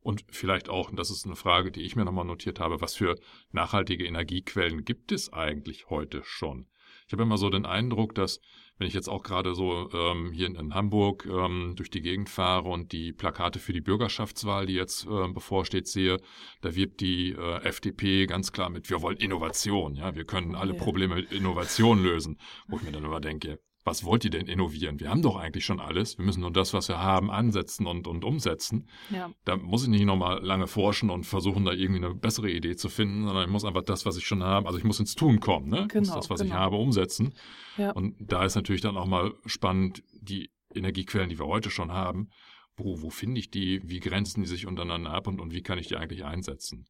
Und 0.00 0.24
vielleicht 0.28 0.68
auch, 0.68 0.90
und 0.90 0.98
das 0.98 1.10
ist 1.10 1.24
eine 1.24 1.34
Frage, 1.34 1.72
die 1.72 1.80
ich 1.80 1.96
mir 1.96 2.04
nochmal 2.04 2.26
notiert 2.26 2.60
habe, 2.60 2.80
was 2.80 2.94
für 2.94 3.18
nachhaltige 3.52 4.06
Energiequellen 4.06 4.84
gibt 4.84 5.12
es 5.12 5.32
eigentlich 5.32 5.88
heute 5.88 6.22
schon? 6.24 6.66
Ich 7.06 7.12
habe 7.12 7.22
immer 7.22 7.38
so 7.38 7.50
den 7.50 7.66
Eindruck, 7.66 8.14
dass 8.14 8.40
wenn 8.78 8.86
ich 8.86 8.94
jetzt 8.94 9.08
auch 9.08 9.22
gerade 9.22 9.54
so 9.54 9.90
ähm, 9.92 10.32
hier 10.32 10.46
in, 10.46 10.54
in 10.56 10.74
Hamburg 10.74 11.26
ähm, 11.26 11.74
durch 11.76 11.90
die 11.90 12.02
Gegend 12.02 12.28
fahre 12.28 12.68
und 12.68 12.92
die 12.92 13.12
Plakate 13.12 13.58
für 13.58 13.72
die 13.72 13.80
Bürgerschaftswahl, 13.80 14.66
die 14.66 14.74
jetzt 14.74 15.06
äh, 15.06 15.28
bevorsteht, 15.28 15.88
sehe, 15.88 16.18
da 16.60 16.74
wirbt 16.74 17.00
die 17.00 17.30
äh, 17.32 17.62
FDP 17.62 18.26
ganz 18.26 18.52
klar 18.52 18.70
mit, 18.70 18.90
wir 18.90 19.02
wollen 19.02 19.16
Innovation, 19.16 19.94
ja, 19.94 20.14
wir 20.14 20.24
können 20.24 20.54
alle. 20.54 20.74
Probleme 20.74 21.14
mit 21.14 21.32
Innovation 21.32 22.02
lösen. 22.02 22.38
Wo 22.68 22.76
ich 22.76 22.82
mir 22.82 22.92
dann 22.92 23.04
immer 23.04 23.20
denke, 23.20 23.58
was 23.84 24.02
wollt 24.02 24.24
ihr 24.24 24.30
denn 24.30 24.46
innovieren? 24.46 24.98
Wir 24.98 25.10
haben 25.10 25.20
doch 25.20 25.36
eigentlich 25.36 25.64
schon 25.64 25.78
alles. 25.78 26.16
Wir 26.16 26.24
müssen 26.24 26.40
nur 26.40 26.50
das, 26.50 26.72
was 26.72 26.88
wir 26.88 26.98
haben, 26.98 27.30
ansetzen 27.30 27.86
und, 27.86 28.06
und 28.06 28.24
umsetzen. 28.24 28.88
Ja. 29.10 29.30
Da 29.44 29.56
muss 29.56 29.82
ich 29.82 29.88
nicht 29.88 30.06
nochmal 30.06 30.42
lange 30.42 30.66
forschen 30.66 31.10
und 31.10 31.24
versuchen, 31.24 31.64
da 31.66 31.72
irgendwie 31.72 32.04
eine 32.04 32.14
bessere 32.14 32.50
Idee 32.50 32.76
zu 32.76 32.88
finden, 32.88 33.26
sondern 33.26 33.44
ich 33.44 33.50
muss 33.50 33.64
einfach 33.64 33.82
das, 33.82 34.06
was 34.06 34.16
ich 34.16 34.26
schon 34.26 34.42
habe, 34.42 34.66
also 34.66 34.78
ich 34.78 34.84
muss 34.84 35.00
ins 35.00 35.14
Tun 35.14 35.38
kommen, 35.38 35.68
ne? 35.68 35.86
Genau, 35.88 36.00
muss 36.00 36.14
das, 36.14 36.30
was 36.30 36.40
genau. 36.40 36.54
ich 36.54 36.58
habe, 36.58 36.76
umsetzen. 36.76 37.34
Ja. 37.76 37.90
Und 37.92 38.14
da 38.18 38.44
ist 38.44 38.54
natürlich 38.54 38.80
dann 38.80 38.96
auch 38.96 39.06
mal 39.06 39.34
spannend, 39.44 40.02
die 40.12 40.50
Energiequellen, 40.74 41.28
die 41.28 41.38
wir 41.38 41.46
heute 41.46 41.70
schon 41.70 41.92
haben, 41.92 42.30
wo, 42.76 43.02
wo 43.02 43.10
finde 43.10 43.38
ich 43.38 43.50
die, 43.50 43.80
wie 43.84 44.00
grenzen 44.00 44.40
die 44.42 44.48
sich 44.48 44.66
untereinander 44.66 45.10
ab 45.10 45.26
und, 45.26 45.40
und 45.40 45.52
wie 45.52 45.62
kann 45.62 45.78
ich 45.78 45.88
die 45.88 45.96
eigentlich 45.96 46.24
einsetzen? 46.24 46.86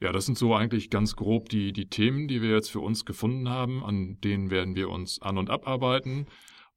Ja, 0.00 0.12
das 0.12 0.26
sind 0.26 0.38
so 0.38 0.54
eigentlich 0.54 0.90
ganz 0.90 1.16
grob 1.16 1.48
die, 1.48 1.72
die 1.72 1.88
Themen, 1.88 2.28
die 2.28 2.42
wir 2.42 2.50
jetzt 2.50 2.70
für 2.70 2.80
uns 2.80 3.04
gefunden 3.04 3.48
haben. 3.48 3.84
An 3.84 4.20
denen 4.20 4.50
werden 4.50 4.76
wir 4.76 4.90
uns 4.90 5.20
an- 5.22 5.38
und 5.38 5.50
abarbeiten. 5.50 6.26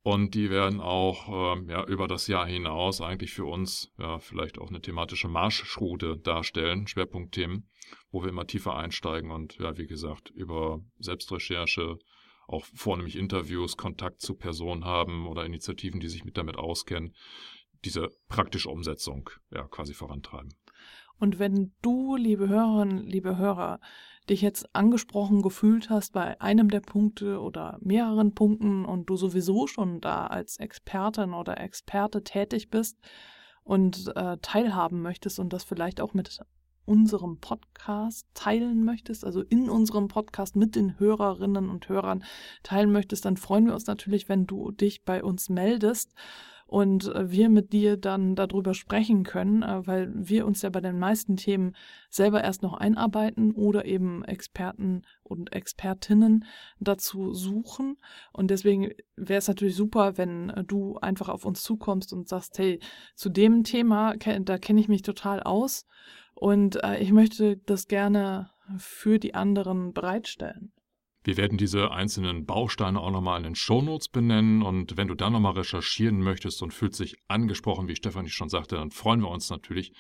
Und 0.08 0.36
die 0.36 0.50
werden 0.50 0.80
auch 0.80 1.58
ähm, 1.58 1.70
ja, 1.70 1.84
über 1.86 2.08
das 2.08 2.28
Jahr 2.28 2.48
hinaus 2.48 3.02
eigentlich 3.02 3.34
für 3.34 3.44
uns 3.44 3.92
ja, 4.00 4.20
vielleicht 4.20 4.58
auch 4.58 4.70
eine 4.70 4.80
thematische 4.80 5.28
Marschroute 5.28 6.18
darstellen, 6.18 6.88
Schwerpunktthemen, 6.88 7.68
wo 8.12 8.22
wir 8.22 8.30
immer 8.30 8.48
tiefer 8.48 8.78
einsteigen 8.78 9.32
und 9.32 9.58
ja, 9.58 9.78
wie 9.78 9.86
gesagt, 9.86 10.30
über 10.30 10.80
Selbstrecherche, 10.98 11.98
auch 12.48 12.64
vornehmlich 12.74 13.18
Interviews, 13.18 13.76
Kontakt 13.76 14.22
zu 14.22 14.36
Personen 14.36 14.86
haben 14.86 15.28
oder 15.28 15.46
Initiativen, 15.46 16.00
die 16.00 16.08
sich 16.08 16.24
mit 16.24 16.38
damit 16.38 16.56
auskennen, 16.56 17.14
diese 17.84 18.10
praktische 18.30 18.70
Umsetzung 18.70 19.30
ja 19.52 19.68
quasi 19.68 19.94
vorantreiben. 19.94 20.54
Und 21.20 21.40
wenn 21.40 21.74
du, 21.82 22.16
liebe 22.16 22.48
Hörerinnen, 22.48 23.06
liebe 23.06 23.38
Hörer, 23.38 23.80
dich 24.30 24.42
jetzt 24.42 24.76
angesprochen 24.76 25.42
gefühlt 25.42 25.90
hast 25.90 26.14
bei 26.14 26.40
einem 26.42 26.70
der 26.70 26.82
Punkte 26.82 27.40
oder 27.40 27.78
mehreren 27.82 28.34
Punkten 28.34 28.86
und 28.86 29.10
du 29.10 29.16
sowieso 29.16 29.68
schon 29.68 30.02
da 30.02 30.28
als 30.28 30.58
Expertin 30.58 31.34
oder 31.34 31.60
Experte 31.60 32.24
tätig 32.24 32.70
bist 32.70 32.98
und 33.64 34.12
äh, 34.16 34.38
teilhaben 34.42 35.02
möchtest 35.02 35.40
und 35.40 35.54
das 35.54 35.64
vielleicht 35.64 36.02
auch 36.02 36.14
mit 36.14 36.40
unserem 36.86 37.40
Podcast 37.40 38.26
teilen 38.34 38.84
möchtest, 38.86 39.26
also 39.26 39.42
in 39.42 39.70
unserem 39.70 40.08
Podcast 40.08 40.56
mit 40.56 40.76
den 40.76 40.98
Hörerinnen 41.00 41.70
und 41.70 41.90
Hörern 41.90 42.24
teilen 42.64 42.92
möchtest, 42.94 43.26
dann 43.26 43.36
freuen 43.36 43.66
wir 43.66 43.74
uns 43.74 43.88
natürlich, 43.88 44.30
wenn 44.30 44.48
du 44.48 44.72
dich 44.72 45.04
bei 45.04 45.22
uns 45.22 45.50
meldest 45.50 46.14
und 46.68 47.08
äh, 47.08 47.32
wir 47.32 47.50
mit 47.50 47.72
dir 47.74 47.98
dann 47.98 48.36
darüber 48.36 48.74
sprechen 48.74 49.24
können, 49.24 49.64
äh, 49.64 49.88
weil 49.88 50.12
wir 50.14 50.46
uns 50.46 50.62
ja 50.62 50.70
bei 50.70 50.82
den 50.82 51.00
meisten 51.00 51.38
Themen 51.38 51.76
selber 52.10 52.44
erst 52.44 52.62
noch 52.62 52.74
einarbeiten 52.74 53.54
oder 53.54 53.86
eben 53.86 54.24
Experten 54.26 55.02
und 55.24 55.54
Expertinnen 55.54 56.46
dazu 56.80 57.34
suchen. 57.34 57.98
Und 58.34 58.52
deswegen 58.52 58.92
wäre 59.16 59.40
es 59.40 59.48
natürlich 59.48 59.76
super, 59.76 60.18
wenn 60.18 60.50
äh, 60.50 60.64
du 60.64 60.98
einfach 60.98 61.30
auf 61.30 61.46
uns 61.46 61.64
zukommst 61.64 62.14
und 62.14 62.28
sagst, 62.28 62.60
hey, 62.60 62.80
zu 63.16 63.30
dem 63.30 63.64
Thema, 63.64 64.16
da 64.18 64.58
kenne 64.58 64.82
ich 64.82 64.90
mich 64.90 65.02
total 65.02 65.42
aus 65.42 65.86
und 66.36 66.80
ich 67.00 67.12
möchte 67.12 67.58
das 67.58 67.88
gerne 67.88 68.52
für 68.78 69.18
die 69.18 69.34
anderen 69.34 69.94
bereitstellen. 69.94 70.72
Wir 71.28 71.36
werden 71.36 71.58
diese 71.58 71.92
einzelnen 71.92 72.46
Bausteine 72.46 73.02
auch 73.02 73.12
nochmal 73.12 73.40
in 73.40 73.44
den 73.44 73.56
Shownotes 73.56 74.08
benennen 74.08 74.62
und 74.62 74.96
wenn 74.96 75.10
du 75.10 75.14
da 75.14 75.30
nochmal 75.30 75.56
recherchieren 75.56 76.22
möchtest 76.22 76.64
und 76.64 76.74
fühlst 76.74 77.02
dich 77.02 77.18
angesprochen, 77.28 77.90
wie 77.90 77.98
Stefanie 77.98 78.30
schon 78.30 78.48
sagte, 78.48 78.78
dann 78.78 78.92
freuen 78.92 79.20
wir 79.20 79.28
uns 79.28 79.50
natürlich, 79.50 79.92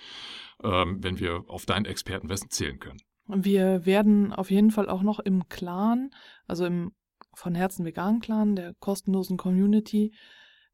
ähm, 0.63 1.03
wenn 1.03 1.19
wir 1.19 1.43
auf 1.49 1.65
dein 1.65 1.83
Expertenwissen 1.83 2.49
zählen 2.49 2.79
können. 2.79 3.01
Wir 3.27 3.85
werden 3.85 4.31
auf 4.31 4.49
jeden 4.49 4.71
Fall 4.71 4.87
auch 4.87 5.01
noch 5.03 5.19
im 5.19 5.49
Clan, 5.49 6.11
also 6.47 6.65
im 6.65 6.93
von 7.33 7.55
Herzen 7.55 7.83
vegan 7.83 8.21
Clan, 8.21 8.55
der 8.55 8.73
kostenlosen 8.75 9.35
Community, 9.35 10.13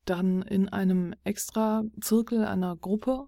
dann 0.05 0.43
in 0.43 0.69
einem 0.69 1.15
extra 1.23 1.81
Zirkel 1.99 2.45
einer 2.45 2.77
Gruppe 2.77 3.27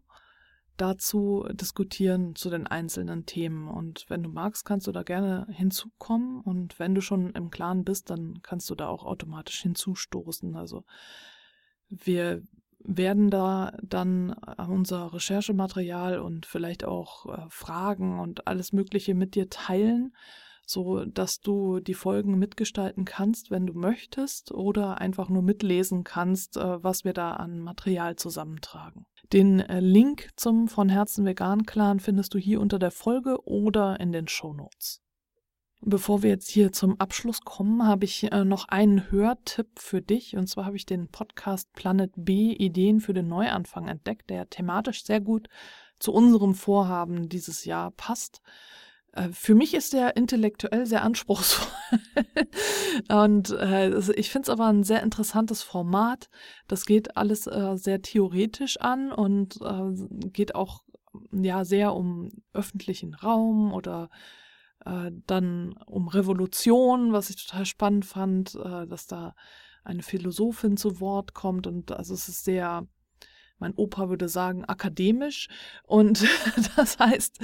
dazu 0.77 1.45
diskutieren 1.51 2.35
zu 2.35 2.49
den 2.49 2.67
einzelnen 2.67 3.25
Themen. 3.25 3.67
Und 3.67 4.05
wenn 4.09 4.23
du 4.23 4.29
magst, 4.29 4.65
kannst 4.65 4.87
du 4.87 4.91
da 4.91 5.03
gerne 5.03 5.47
hinzukommen. 5.49 6.41
Und 6.41 6.79
wenn 6.79 6.95
du 6.95 7.01
schon 7.01 7.31
im 7.31 7.49
Clan 7.49 7.83
bist, 7.83 8.09
dann 8.09 8.41
kannst 8.41 8.69
du 8.69 8.75
da 8.75 8.87
auch 8.87 9.05
automatisch 9.05 9.61
hinzustoßen. 9.61 10.55
Also 10.55 10.83
wir 11.89 12.41
werden 12.79 13.29
da 13.29 13.77
dann 13.81 14.33
unser 14.67 15.13
Recherchematerial 15.13 16.19
und 16.19 16.45
vielleicht 16.45 16.83
auch 16.83 17.25
äh, 17.25 17.45
Fragen 17.49 18.19
und 18.19 18.47
alles 18.47 18.73
Mögliche 18.73 19.15
mit 19.15 19.35
dir 19.35 19.49
teilen 19.49 20.13
so 20.65 21.05
dass 21.05 21.39
du 21.39 21.79
die 21.79 21.93
Folgen 21.93 22.37
mitgestalten 22.37 23.05
kannst, 23.05 23.51
wenn 23.51 23.67
du 23.67 23.73
möchtest, 23.73 24.51
oder 24.51 24.99
einfach 24.99 25.29
nur 25.29 25.41
mitlesen 25.41 26.03
kannst, 26.03 26.57
äh, 26.57 26.83
was 26.83 27.05
wir 27.05 27.13
da 27.13 27.33
an 27.33 27.59
Material 27.59 28.15
zusammentragen. 28.15 29.05
Den 29.33 29.59
äh, 29.59 29.79
Link 29.79 30.29
zum 30.35 30.67
von 30.67 30.89
Herzen 30.89 31.25
Vegan 31.25 31.65
Clan 31.65 31.99
findest 31.99 32.33
du 32.33 32.37
hier 32.37 32.61
unter 32.61 32.79
der 32.79 32.91
Folge 32.91 33.37
oder 33.45 33.99
in 33.99 34.11
den 34.11 34.27
Show 34.27 34.53
Notes. 34.53 35.01
Bevor 35.81 36.23
wir 36.23 36.31
jetzt 36.31 36.49
hier 36.49 36.71
zum 36.71 36.99
Abschluss 36.99 37.41
kommen, 37.41 37.85
habe 37.85 38.05
ich 38.05 38.31
äh, 38.31 38.43
noch 38.43 38.67
einen 38.69 39.11
Hörtipp 39.11 39.67
für 39.77 40.01
dich. 40.01 40.35
Und 40.35 40.47
zwar 40.47 40.65
habe 40.65 40.77
ich 40.77 40.85
den 40.85 41.09
Podcast 41.09 41.71
Planet 41.73 42.11
B 42.15 42.53
Ideen 42.53 43.01
für 43.01 43.13
den 43.13 43.27
Neuanfang 43.27 43.87
entdeckt, 43.87 44.29
der 44.29 44.49
thematisch 44.49 45.03
sehr 45.03 45.21
gut 45.21 45.47
zu 45.99 46.11
unserem 46.11 46.55
Vorhaben 46.55 47.29
dieses 47.29 47.65
Jahr 47.65 47.91
passt. 47.91 48.41
Äh, 49.15 49.29
für 49.29 49.55
mich 49.55 49.73
ist 49.73 49.93
der 49.93 50.15
intellektuell 50.15 50.85
sehr 50.85 51.03
anspruchsvoll. 51.03 51.67
und 53.09 53.49
äh, 53.51 53.97
ich 54.13 54.29
finde 54.29 54.43
es 54.43 54.49
aber 54.49 54.67
ein 54.67 54.83
sehr 54.83 55.01
interessantes 55.01 55.63
Format. 55.63 56.29
Das 56.67 56.85
geht 56.85 57.17
alles 57.17 57.47
äh, 57.47 57.75
sehr 57.77 58.01
theoretisch 58.01 58.79
an 58.79 59.11
und 59.11 59.59
äh, 59.61 60.29
geht 60.29 60.53
auch 60.53 60.83
ja 61.31 61.63
sehr 61.63 61.95
um 61.95 62.29
öffentlichen 62.53 63.13
Raum 63.13 63.73
oder 63.73 64.09
äh, 64.85 65.11
dann 65.25 65.73
um 65.85 66.07
Revolution, 66.07 67.13
was 67.13 67.29
ich 67.29 67.45
total 67.45 67.65
spannend 67.65 68.05
fand, 68.05 68.55
äh, 68.55 68.85
dass 68.85 69.07
da 69.07 69.33
eine 69.83 70.03
Philosophin 70.03 70.77
zu 70.77 70.99
Wort 70.99 71.33
kommt 71.33 71.67
und 71.67 71.91
also 71.91 72.13
es 72.13 72.27
ist 72.27 72.43
sehr 72.43 72.87
mein 73.59 73.73
Opa 73.75 74.09
würde 74.09 74.27
sagen, 74.27 74.65
akademisch. 74.65 75.47
Und 75.83 76.25
das 76.75 76.99
heißt, 76.99 77.39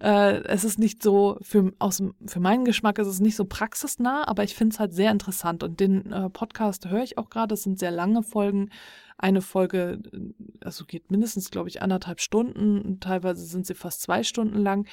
äh, 0.00 0.42
es 0.44 0.64
ist 0.64 0.78
nicht 0.78 1.02
so, 1.02 1.38
für, 1.42 1.72
aus, 1.78 2.02
für 2.26 2.40
meinen 2.40 2.64
Geschmack 2.64 2.98
ist 2.98 3.06
es 3.06 3.20
nicht 3.20 3.36
so 3.36 3.44
praxisnah, 3.44 4.26
aber 4.28 4.44
ich 4.44 4.54
finde 4.54 4.74
es 4.74 4.80
halt 4.80 4.92
sehr 4.92 5.10
interessant. 5.10 5.62
Und 5.62 5.80
den 5.80 6.12
äh, 6.12 6.30
Podcast 6.30 6.88
höre 6.88 7.02
ich 7.02 7.18
auch 7.18 7.30
gerade. 7.30 7.54
Es 7.54 7.62
sind 7.62 7.78
sehr 7.78 7.90
lange 7.90 8.22
Folgen. 8.22 8.70
Eine 9.16 9.42
Folge, 9.42 10.00
also 10.60 10.84
geht 10.84 11.10
mindestens, 11.10 11.50
glaube 11.50 11.68
ich, 11.68 11.82
anderthalb 11.82 12.20
Stunden. 12.20 12.98
Teilweise 13.00 13.44
sind 13.44 13.66
sie 13.66 13.74
fast 13.74 14.02
zwei 14.02 14.22
Stunden 14.22 14.58
lang. 14.58 14.88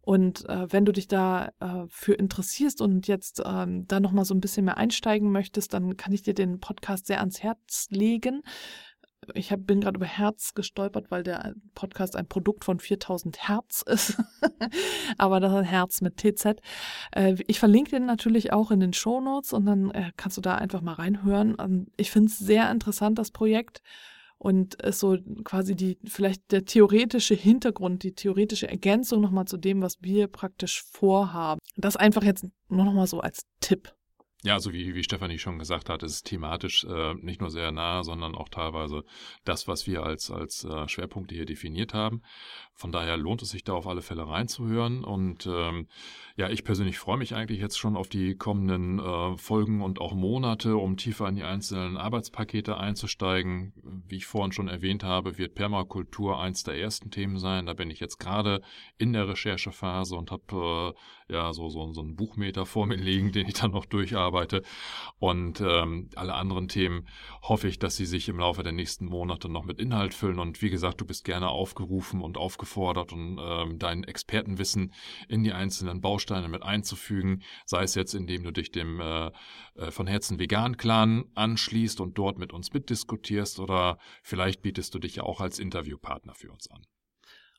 Und 0.00 0.46
äh, 0.50 0.70
wenn 0.70 0.84
du 0.84 0.92
dich 0.92 1.08
da 1.08 1.50
äh, 1.60 2.12
interessierst 2.12 2.82
und 2.82 3.08
jetzt 3.08 3.42
ähm, 3.44 3.88
da 3.88 4.00
nochmal 4.00 4.26
so 4.26 4.34
ein 4.34 4.40
bisschen 4.40 4.66
mehr 4.66 4.76
einsteigen 4.76 5.32
möchtest, 5.32 5.72
dann 5.72 5.96
kann 5.96 6.12
ich 6.12 6.22
dir 6.22 6.34
den 6.34 6.60
Podcast 6.60 7.06
sehr 7.06 7.20
ans 7.20 7.42
Herz 7.42 7.86
legen 7.88 8.42
ich 9.34 9.52
hab, 9.52 9.66
bin 9.66 9.80
gerade 9.80 9.96
über 9.96 10.06
Herz 10.06 10.54
gestolpert, 10.54 11.10
weil 11.10 11.22
der 11.22 11.54
Podcast 11.74 12.16
ein 12.16 12.26
Produkt 12.26 12.64
von 12.64 12.78
4000 12.78 13.48
Hertz 13.48 13.82
ist. 13.86 14.16
Aber 15.18 15.40
das 15.40 15.52
ist 15.52 15.70
Herz 15.70 16.00
mit 16.00 16.16
TZ. 16.16 16.56
Äh, 17.12 17.36
ich 17.46 17.58
verlinke 17.58 17.90
den 17.90 18.06
natürlich 18.06 18.52
auch 18.52 18.70
in 18.70 18.80
den 18.80 18.92
Show 18.92 19.20
Notes 19.20 19.52
und 19.52 19.66
dann 19.66 19.90
äh, 19.90 20.12
kannst 20.16 20.36
du 20.36 20.40
da 20.40 20.56
einfach 20.56 20.80
mal 20.80 20.94
reinhören. 20.94 21.56
Ähm, 21.58 21.86
ich 21.96 22.10
finde 22.10 22.28
es 22.28 22.38
sehr 22.38 22.70
interessant, 22.70 23.18
das 23.18 23.30
Projekt. 23.30 23.80
Und 24.36 24.74
ist 24.74 24.98
so 24.98 25.16
quasi 25.44 25.74
die, 25.74 25.96
vielleicht 26.04 26.52
der 26.52 26.66
theoretische 26.66 27.34
Hintergrund, 27.34 28.02
die 28.02 28.12
theoretische 28.12 28.68
Ergänzung 28.68 29.22
nochmal 29.22 29.46
zu 29.46 29.56
dem, 29.56 29.80
was 29.80 30.02
wir 30.02 30.26
praktisch 30.26 30.82
vorhaben. 30.82 31.60
Das 31.76 31.96
einfach 31.96 32.22
jetzt 32.22 32.44
nur 32.68 32.84
nochmal 32.84 33.06
so 33.06 33.20
als 33.20 33.46
Tipp. 33.60 33.94
Ja, 34.44 34.52
also 34.52 34.74
wie, 34.74 34.94
wie 34.94 35.02
Stefanie 35.02 35.38
schon 35.38 35.58
gesagt 35.58 35.88
hat, 35.88 36.02
ist 36.02 36.12
es 36.12 36.22
thematisch 36.22 36.84
äh, 36.84 37.14
nicht 37.14 37.40
nur 37.40 37.50
sehr 37.50 37.72
nah, 37.72 38.02
sondern 38.02 38.34
auch 38.34 38.50
teilweise 38.50 39.02
das, 39.46 39.66
was 39.68 39.86
wir 39.86 40.02
als, 40.02 40.30
als 40.30 40.64
äh, 40.64 40.86
Schwerpunkte 40.86 41.34
hier 41.34 41.46
definiert 41.46 41.94
haben. 41.94 42.20
Von 42.74 42.92
daher 42.92 43.16
lohnt 43.16 43.40
es 43.40 43.50
sich 43.50 43.64
da 43.64 43.72
auf 43.72 43.86
alle 43.86 44.02
Fälle 44.02 44.28
reinzuhören. 44.28 45.02
Und 45.02 45.46
ähm, 45.46 45.86
ja, 46.36 46.50
ich 46.50 46.62
persönlich 46.62 46.98
freue 46.98 47.16
mich 47.16 47.34
eigentlich 47.34 47.58
jetzt 47.58 47.78
schon 47.78 47.96
auf 47.96 48.08
die 48.08 48.34
kommenden 48.34 48.98
äh, 48.98 49.38
Folgen 49.38 49.80
und 49.80 49.98
auch 49.98 50.12
Monate, 50.12 50.76
um 50.76 50.98
tiefer 50.98 51.26
in 51.26 51.36
die 51.36 51.44
einzelnen 51.44 51.96
Arbeitspakete 51.96 52.76
einzusteigen. 52.76 53.72
Wie 54.06 54.16
ich 54.16 54.26
vorhin 54.26 54.52
schon 54.52 54.68
erwähnt 54.68 55.04
habe, 55.04 55.38
wird 55.38 55.54
Permakultur 55.54 56.38
eins 56.38 56.64
der 56.64 56.78
ersten 56.78 57.10
Themen 57.10 57.38
sein. 57.38 57.64
Da 57.64 57.72
bin 57.72 57.90
ich 57.90 58.00
jetzt 58.00 58.18
gerade 58.18 58.60
in 58.98 59.14
der 59.14 59.26
Recherchephase 59.26 60.16
und 60.16 60.30
habe 60.30 60.94
äh, 61.28 61.32
ja 61.32 61.54
so, 61.54 61.70
so, 61.70 61.90
so 61.94 62.02
einen 62.02 62.16
Buchmeter 62.16 62.66
vor 62.66 62.86
mir 62.86 62.96
liegen, 62.96 63.32
den 63.32 63.46
ich 63.48 63.54
dann 63.54 63.70
noch 63.70 63.86
durcharbeite. 63.86 64.33
Und 65.18 65.60
ähm, 65.60 66.10
alle 66.16 66.34
anderen 66.34 66.68
Themen 66.68 67.08
hoffe 67.42 67.68
ich, 67.68 67.78
dass 67.78 67.96
sie 67.96 68.06
sich 68.06 68.28
im 68.28 68.38
Laufe 68.38 68.62
der 68.62 68.72
nächsten 68.72 69.06
Monate 69.06 69.48
noch 69.48 69.64
mit 69.64 69.78
Inhalt 69.78 70.14
füllen. 70.14 70.38
Und 70.38 70.62
wie 70.62 70.70
gesagt, 70.70 71.00
du 71.00 71.06
bist 71.06 71.24
gerne 71.24 71.48
aufgerufen 71.48 72.20
und 72.20 72.36
aufgefordert, 72.36 73.12
und 73.12 73.38
ähm, 73.40 73.78
dein 73.78 74.04
Expertenwissen 74.04 74.92
in 75.28 75.44
die 75.44 75.52
einzelnen 75.52 76.00
Bausteine 76.00 76.48
mit 76.48 76.62
einzufügen, 76.62 77.42
sei 77.64 77.82
es 77.82 77.94
jetzt, 77.94 78.14
indem 78.14 78.44
du 78.44 78.50
dich 78.50 78.70
dem 78.70 79.00
äh, 79.00 79.30
äh, 79.74 79.90
von 79.90 80.06
Herzen 80.06 80.38
Vegan 80.38 80.76
Clan 80.76 81.24
anschließt 81.34 82.00
und 82.00 82.18
dort 82.18 82.38
mit 82.38 82.52
uns 82.52 82.72
mitdiskutierst 82.72 83.60
oder 83.60 83.98
vielleicht 84.22 84.62
bietest 84.62 84.94
du 84.94 84.98
dich 84.98 85.16
ja 85.16 85.22
auch 85.22 85.40
als 85.40 85.58
Interviewpartner 85.58 86.34
für 86.34 86.50
uns 86.50 86.70
an. 86.70 86.84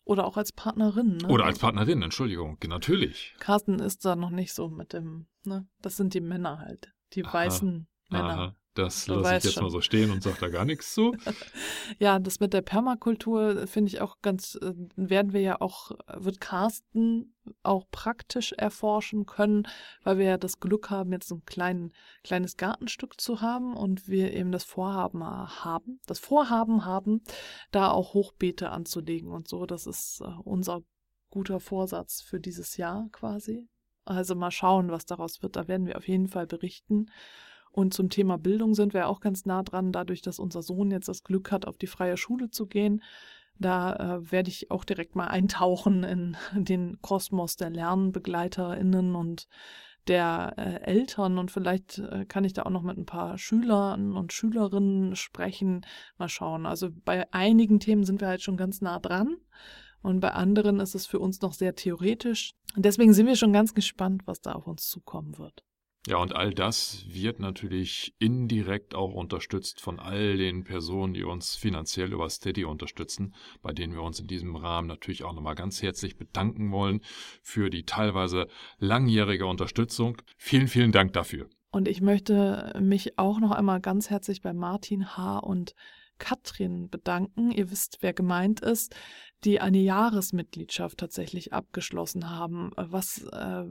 Oder 0.05 0.25
auch 0.25 0.37
als 0.37 0.51
Partnerin. 0.51 1.17
Ne? 1.17 1.27
Oder 1.27 1.45
als 1.45 1.59
Partnerin, 1.59 2.01
Entschuldigung, 2.01 2.57
natürlich. 2.67 3.35
Carsten 3.39 3.79
ist 3.79 4.05
da 4.05 4.15
noch 4.15 4.29
nicht 4.29 4.53
so 4.53 4.69
mit 4.69 4.93
dem, 4.93 5.25
ne? 5.43 5.67
Das 5.81 5.97
sind 5.97 6.13
die 6.13 6.21
Männer 6.21 6.59
halt, 6.59 6.93
die 7.13 7.25
Aha. 7.25 7.33
weißen 7.33 7.87
Männer. 8.09 8.29
Aha. 8.29 8.55
Das 8.75 9.07
lasse 9.07 9.37
ich 9.37 9.43
jetzt 9.45 9.53
schon. 9.53 9.63
mal 9.63 9.69
so 9.69 9.79
stehen 9.79 10.11
und 10.11 10.21
sage 10.21 10.37
da 10.39 10.49
gar 10.49 10.65
nichts 10.65 10.93
zu. 10.93 11.15
ja, 11.99 12.19
das 12.19 12.41
mit 12.41 12.53
der 12.53 12.61
Permakultur 12.61 13.67
finde 13.67 13.87
ich 13.87 14.01
auch 14.01 14.17
ganz, 14.21 14.59
äh, 14.61 14.73
werden 14.97 15.31
wir 15.31 15.39
ja 15.39 15.61
auch, 15.61 15.91
wird 16.13 16.41
Carsten 16.41 17.33
auch 17.63 17.85
praktisch 17.89 18.51
erforschen 18.51 19.25
können, 19.25 19.65
weil 20.03 20.17
wir 20.17 20.25
ja 20.25 20.37
das 20.37 20.59
Glück 20.59 20.89
haben, 20.89 21.13
jetzt 21.13 21.29
so 21.29 21.35
ein 21.35 21.45
klein, 21.45 21.93
kleines 22.23 22.57
Gartenstück 22.57 23.19
zu 23.19 23.39
haben 23.39 23.77
und 23.77 24.09
wir 24.09 24.33
eben 24.33 24.51
das 24.51 24.65
Vorhaben 24.65 25.23
haben, 25.23 26.01
das 26.05 26.19
Vorhaben 26.19 26.83
haben, 26.83 27.21
da 27.71 27.91
auch 27.91 28.13
Hochbeete 28.13 28.71
anzulegen 28.71 29.31
und 29.31 29.47
so. 29.47 29.65
Das 29.65 29.87
ist 29.87 30.21
äh, 30.21 30.27
unser 30.43 30.81
guter 31.29 31.61
Vorsatz 31.61 32.21
für 32.21 32.41
dieses 32.41 32.75
Jahr 32.75 33.07
quasi. 33.13 33.69
Also 34.03 34.35
mal 34.35 34.51
schauen, 34.51 34.91
was 34.91 35.05
daraus 35.05 35.41
wird. 35.41 35.55
Da 35.55 35.67
werden 35.67 35.87
wir 35.87 35.97
auf 35.97 36.07
jeden 36.07 36.27
Fall 36.27 36.45
berichten. 36.45 37.07
Und 37.75 37.93
zum 37.93 38.09
Thema 38.09 38.37
Bildung 38.37 38.73
sind 38.73 38.93
wir 38.93 39.09
auch 39.09 39.19
ganz 39.19 39.45
nah 39.45 39.61
dran, 39.61 39.91
dadurch, 39.91 40.21
dass 40.21 40.39
unser 40.39 40.61
Sohn 40.61 40.91
jetzt 40.91 41.09
das 41.09 41.25
Glück 41.25 41.51
hat, 41.51 41.67
auf 41.67 41.77
die 41.77 41.87
freie 41.87 42.15
Schule 42.15 42.49
zu 42.49 42.67
gehen. 42.67 43.03
Da 43.59 43.95
äh, 43.95 44.31
werde 44.31 44.49
ich 44.49 44.71
auch 44.71 44.85
direkt 44.85 45.17
mal 45.17 45.27
eintauchen 45.27 46.05
in 46.05 46.37
den 46.55 47.01
Kosmos 47.01 47.57
der 47.57 47.69
LernbegleiterInnen 47.71 49.15
und 49.15 49.49
der 50.07 50.53
äh, 50.55 50.89
Eltern 50.89 51.37
und 51.37 51.51
vielleicht 51.51 51.97
äh, 51.97 52.23
kann 52.23 52.45
ich 52.45 52.53
da 52.53 52.63
auch 52.63 52.69
noch 52.69 52.81
mit 52.81 52.97
ein 52.97 53.05
paar 53.05 53.37
Schülern 53.37 54.15
und 54.15 54.31
Schülerinnen 54.31 55.17
sprechen. 55.17 55.85
Mal 56.17 56.29
schauen. 56.29 56.65
Also 56.65 56.91
bei 57.03 57.29
einigen 57.33 57.81
Themen 57.81 58.05
sind 58.05 58.21
wir 58.21 58.29
halt 58.29 58.41
schon 58.41 58.55
ganz 58.55 58.79
nah 58.79 58.99
dran 58.99 59.35
und 60.01 60.21
bei 60.21 60.31
anderen 60.31 60.79
ist 60.79 60.95
es 60.95 61.07
für 61.07 61.19
uns 61.19 61.41
noch 61.41 61.51
sehr 61.51 61.75
theoretisch. 61.75 62.53
Und 62.73 62.85
deswegen 62.85 63.13
sind 63.13 63.27
wir 63.27 63.35
schon 63.35 63.51
ganz 63.51 63.73
gespannt, 63.73 64.21
was 64.27 64.39
da 64.39 64.53
auf 64.53 64.65
uns 64.65 64.87
zukommen 64.87 65.37
wird. 65.37 65.65
Ja, 66.07 66.17
und 66.17 66.35
all 66.35 66.53
das 66.53 67.03
wird 67.07 67.39
natürlich 67.39 68.13
indirekt 68.19 68.93
auch 68.93 69.13
unterstützt 69.13 69.81
von 69.81 69.99
all 69.99 70.37
den 70.37 70.63
Personen, 70.63 71.15
die 71.15 71.23
uns 71.23 71.55
finanziell 71.55 72.13
über 72.13 72.29
Steady 72.29 72.63
unterstützen, 72.63 73.33
bei 73.63 73.73
denen 73.73 73.93
wir 73.93 74.03
uns 74.03 74.19
in 74.19 74.27
diesem 74.27 74.55
Rahmen 74.55 74.87
natürlich 74.87 75.23
auch 75.23 75.33
nochmal 75.33 75.55
ganz 75.55 75.81
herzlich 75.81 76.15
bedanken 76.15 76.71
wollen 76.71 77.01
für 77.41 77.71
die 77.71 77.85
teilweise 77.85 78.47
langjährige 78.77 79.47
Unterstützung. 79.47 80.21
Vielen, 80.37 80.67
vielen 80.67 80.91
Dank 80.91 81.13
dafür. 81.13 81.49
Und 81.71 81.87
ich 81.87 82.01
möchte 82.01 82.71
mich 82.79 83.17
auch 83.17 83.39
noch 83.39 83.51
einmal 83.51 83.81
ganz 83.81 84.11
herzlich 84.11 84.43
bei 84.43 84.53
Martin 84.53 85.17
H. 85.17 85.39
und 85.39 85.73
Katrin 86.19 86.89
bedanken. 86.89 87.51
Ihr 87.51 87.71
wisst, 87.71 87.97
wer 88.01 88.13
gemeint 88.13 88.59
ist, 88.59 88.95
die 89.43 89.59
eine 89.59 89.79
Jahresmitgliedschaft 89.79 90.99
tatsächlich 90.99 91.51
abgeschlossen 91.51 92.29
haben, 92.29 92.71
was 92.75 93.23
äh, 93.23 93.65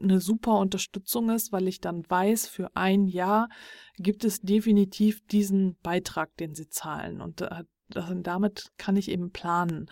eine 0.00 0.20
super 0.20 0.58
Unterstützung 0.58 1.30
ist, 1.30 1.52
weil 1.52 1.68
ich 1.68 1.80
dann 1.80 2.08
weiß, 2.08 2.48
für 2.48 2.74
ein 2.74 3.06
Jahr 3.06 3.48
gibt 3.96 4.24
es 4.24 4.40
definitiv 4.40 5.24
diesen 5.26 5.76
Beitrag, 5.82 6.36
den 6.36 6.54
sie 6.54 6.68
zahlen. 6.68 7.20
Und 7.20 7.42
äh, 7.42 7.64
damit 7.88 8.72
kann 8.78 8.96
ich 8.96 9.10
eben 9.10 9.30
planen. 9.30 9.90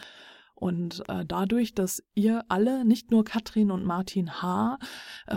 Und 0.58 1.04
äh, 1.08 1.24
dadurch, 1.24 1.72
dass 1.72 2.02
ihr 2.16 2.44
alle, 2.48 2.84
nicht 2.84 3.12
nur 3.12 3.22
Katrin 3.22 3.70
und 3.70 3.84
Martin 3.84 4.42
H., 4.42 4.78
äh, 5.28 5.36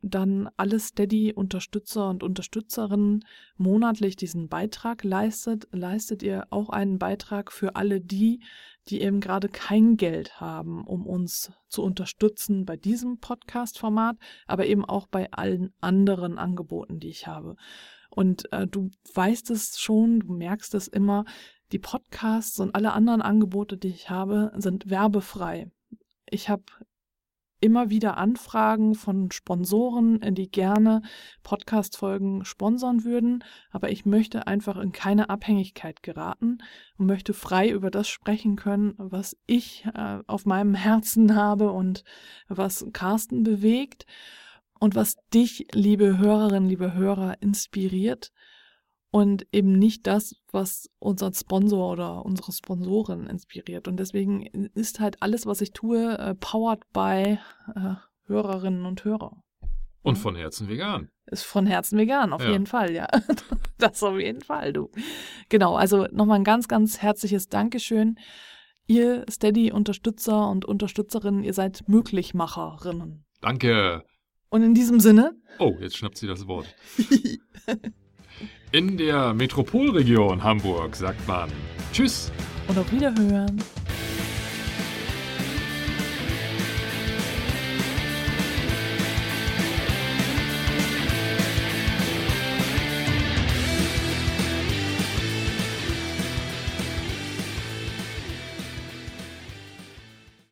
dann 0.00 0.48
alle 0.56 0.78
Steady-Unterstützer 0.78 2.08
und 2.08 2.22
Unterstützerinnen 2.22 3.24
monatlich 3.56 4.14
diesen 4.14 4.48
Beitrag 4.48 5.02
leistet, 5.02 5.66
leistet 5.72 6.22
ihr 6.22 6.46
auch 6.50 6.68
einen 6.68 7.00
Beitrag 7.00 7.50
für 7.50 7.74
alle 7.74 8.00
die, 8.00 8.44
die 8.86 9.00
eben 9.00 9.18
gerade 9.18 9.48
kein 9.48 9.96
Geld 9.96 10.40
haben, 10.40 10.84
um 10.84 11.04
uns 11.04 11.50
zu 11.68 11.82
unterstützen 11.82 12.64
bei 12.64 12.76
diesem 12.76 13.18
Podcast-Format, 13.18 14.18
aber 14.46 14.66
eben 14.66 14.84
auch 14.84 15.08
bei 15.08 15.32
allen 15.32 15.74
anderen 15.80 16.38
Angeboten, 16.38 17.00
die 17.00 17.08
ich 17.08 17.26
habe. 17.26 17.56
Und 18.08 18.52
äh, 18.52 18.68
du 18.68 18.90
weißt 19.14 19.50
es 19.50 19.80
schon, 19.80 20.20
du 20.20 20.32
merkst 20.32 20.74
es 20.74 20.86
immer, 20.86 21.24
die 21.72 21.78
Podcasts 21.78 22.58
und 22.60 22.74
alle 22.74 22.92
anderen 22.92 23.22
Angebote, 23.22 23.76
die 23.76 23.88
ich 23.88 24.10
habe, 24.10 24.52
sind 24.56 24.90
werbefrei. 24.90 25.70
Ich 26.28 26.48
habe 26.48 26.64
immer 27.60 27.90
wieder 27.90 28.16
Anfragen 28.16 28.94
von 28.94 29.30
Sponsoren, 29.30 30.20
die 30.34 30.50
gerne 30.50 31.02
Podcast-Folgen 31.42 32.44
sponsern 32.44 33.04
würden, 33.04 33.44
aber 33.70 33.90
ich 33.90 34.06
möchte 34.06 34.46
einfach 34.46 34.78
in 34.78 34.92
keine 34.92 35.28
Abhängigkeit 35.28 36.02
geraten 36.02 36.58
und 36.96 37.06
möchte 37.06 37.34
frei 37.34 37.68
über 37.68 37.90
das 37.90 38.08
sprechen 38.08 38.56
können, 38.56 38.94
was 38.96 39.36
ich 39.46 39.84
äh, 39.94 40.20
auf 40.26 40.46
meinem 40.46 40.74
Herzen 40.74 41.34
habe 41.36 41.70
und 41.70 42.02
was 42.48 42.86
Carsten 42.92 43.42
bewegt 43.42 44.06
und 44.78 44.94
was 44.94 45.16
dich, 45.34 45.66
liebe 45.72 46.16
Hörerinnen, 46.16 46.68
liebe 46.68 46.94
Hörer, 46.94 47.42
inspiriert 47.42 48.32
und 49.10 49.46
eben 49.52 49.72
nicht 49.72 50.06
das, 50.06 50.36
was 50.52 50.88
unseren 50.98 51.34
Sponsor 51.34 51.92
oder 51.92 52.24
unsere 52.24 52.52
Sponsorin 52.52 53.26
inspiriert. 53.26 53.88
Und 53.88 53.96
deswegen 53.98 54.46
ist 54.74 55.00
halt 55.00 55.20
alles, 55.20 55.46
was 55.46 55.60
ich 55.60 55.72
tue, 55.72 56.16
äh, 56.16 56.34
powered 56.34 56.84
by 56.92 57.38
äh, 57.74 57.94
Hörerinnen 58.26 58.86
und 58.86 59.04
Hörer. 59.04 59.42
Und 60.02 60.16
von 60.16 60.34
Herzen 60.34 60.68
vegan. 60.68 61.10
Ist 61.26 61.42
von 61.42 61.66
Herzen 61.66 61.98
vegan, 61.98 62.32
auf 62.32 62.42
ja. 62.42 62.52
jeden 62.52 62.66
Fall, 62.66 62.92
ja. 62.92 63.08
Das 63.78 64.02
auf 64.02 64.18
jeden 64.18 64.40
Fall, 64.42 64.72
du. 64.72 64.90
Genau, 65.48 65.74
also 65.74 66.06
nochmal 66.12 66.36
ein 66.36 66.44
ganz, 66.44 66.68
ganz 66.68 66.98
herzliches 67.02 67.48
Dankeschön. 67.48 68.18
Ihr 68.86 69.24
Steady-Unterstützer 69.30 70.48
und 70.48 70.64
Unterstützerinnen, 70.64 71.42
ihr 71.42 71.54
seid 71.54 71.88
Möglichmacherinnen. 71.88 73.24
Danke. 73.40 74.04
Und 74.50 74.62
in 74.62 74.74
diesem 74.74 75.00
Sinne. 75.00 75.32
Oh, 75.58 75.76
jetzt 75.80 75.96
schnappt 75.96 76.18
sie 76.18 76.26
das 76.26 76.46
Wort. 76.46 76.74
In 78.72 78.96
der 78.96 79.34
Metropolregion 79.34 80.44
Hamburg 80.44 80.94
sagt 80.94 81.26
man 81.26 81.50
Tschüss 81.92 82.30
und 82.68 82.78
auf 82.78 82.92
Wiederhören. 82.92 83.60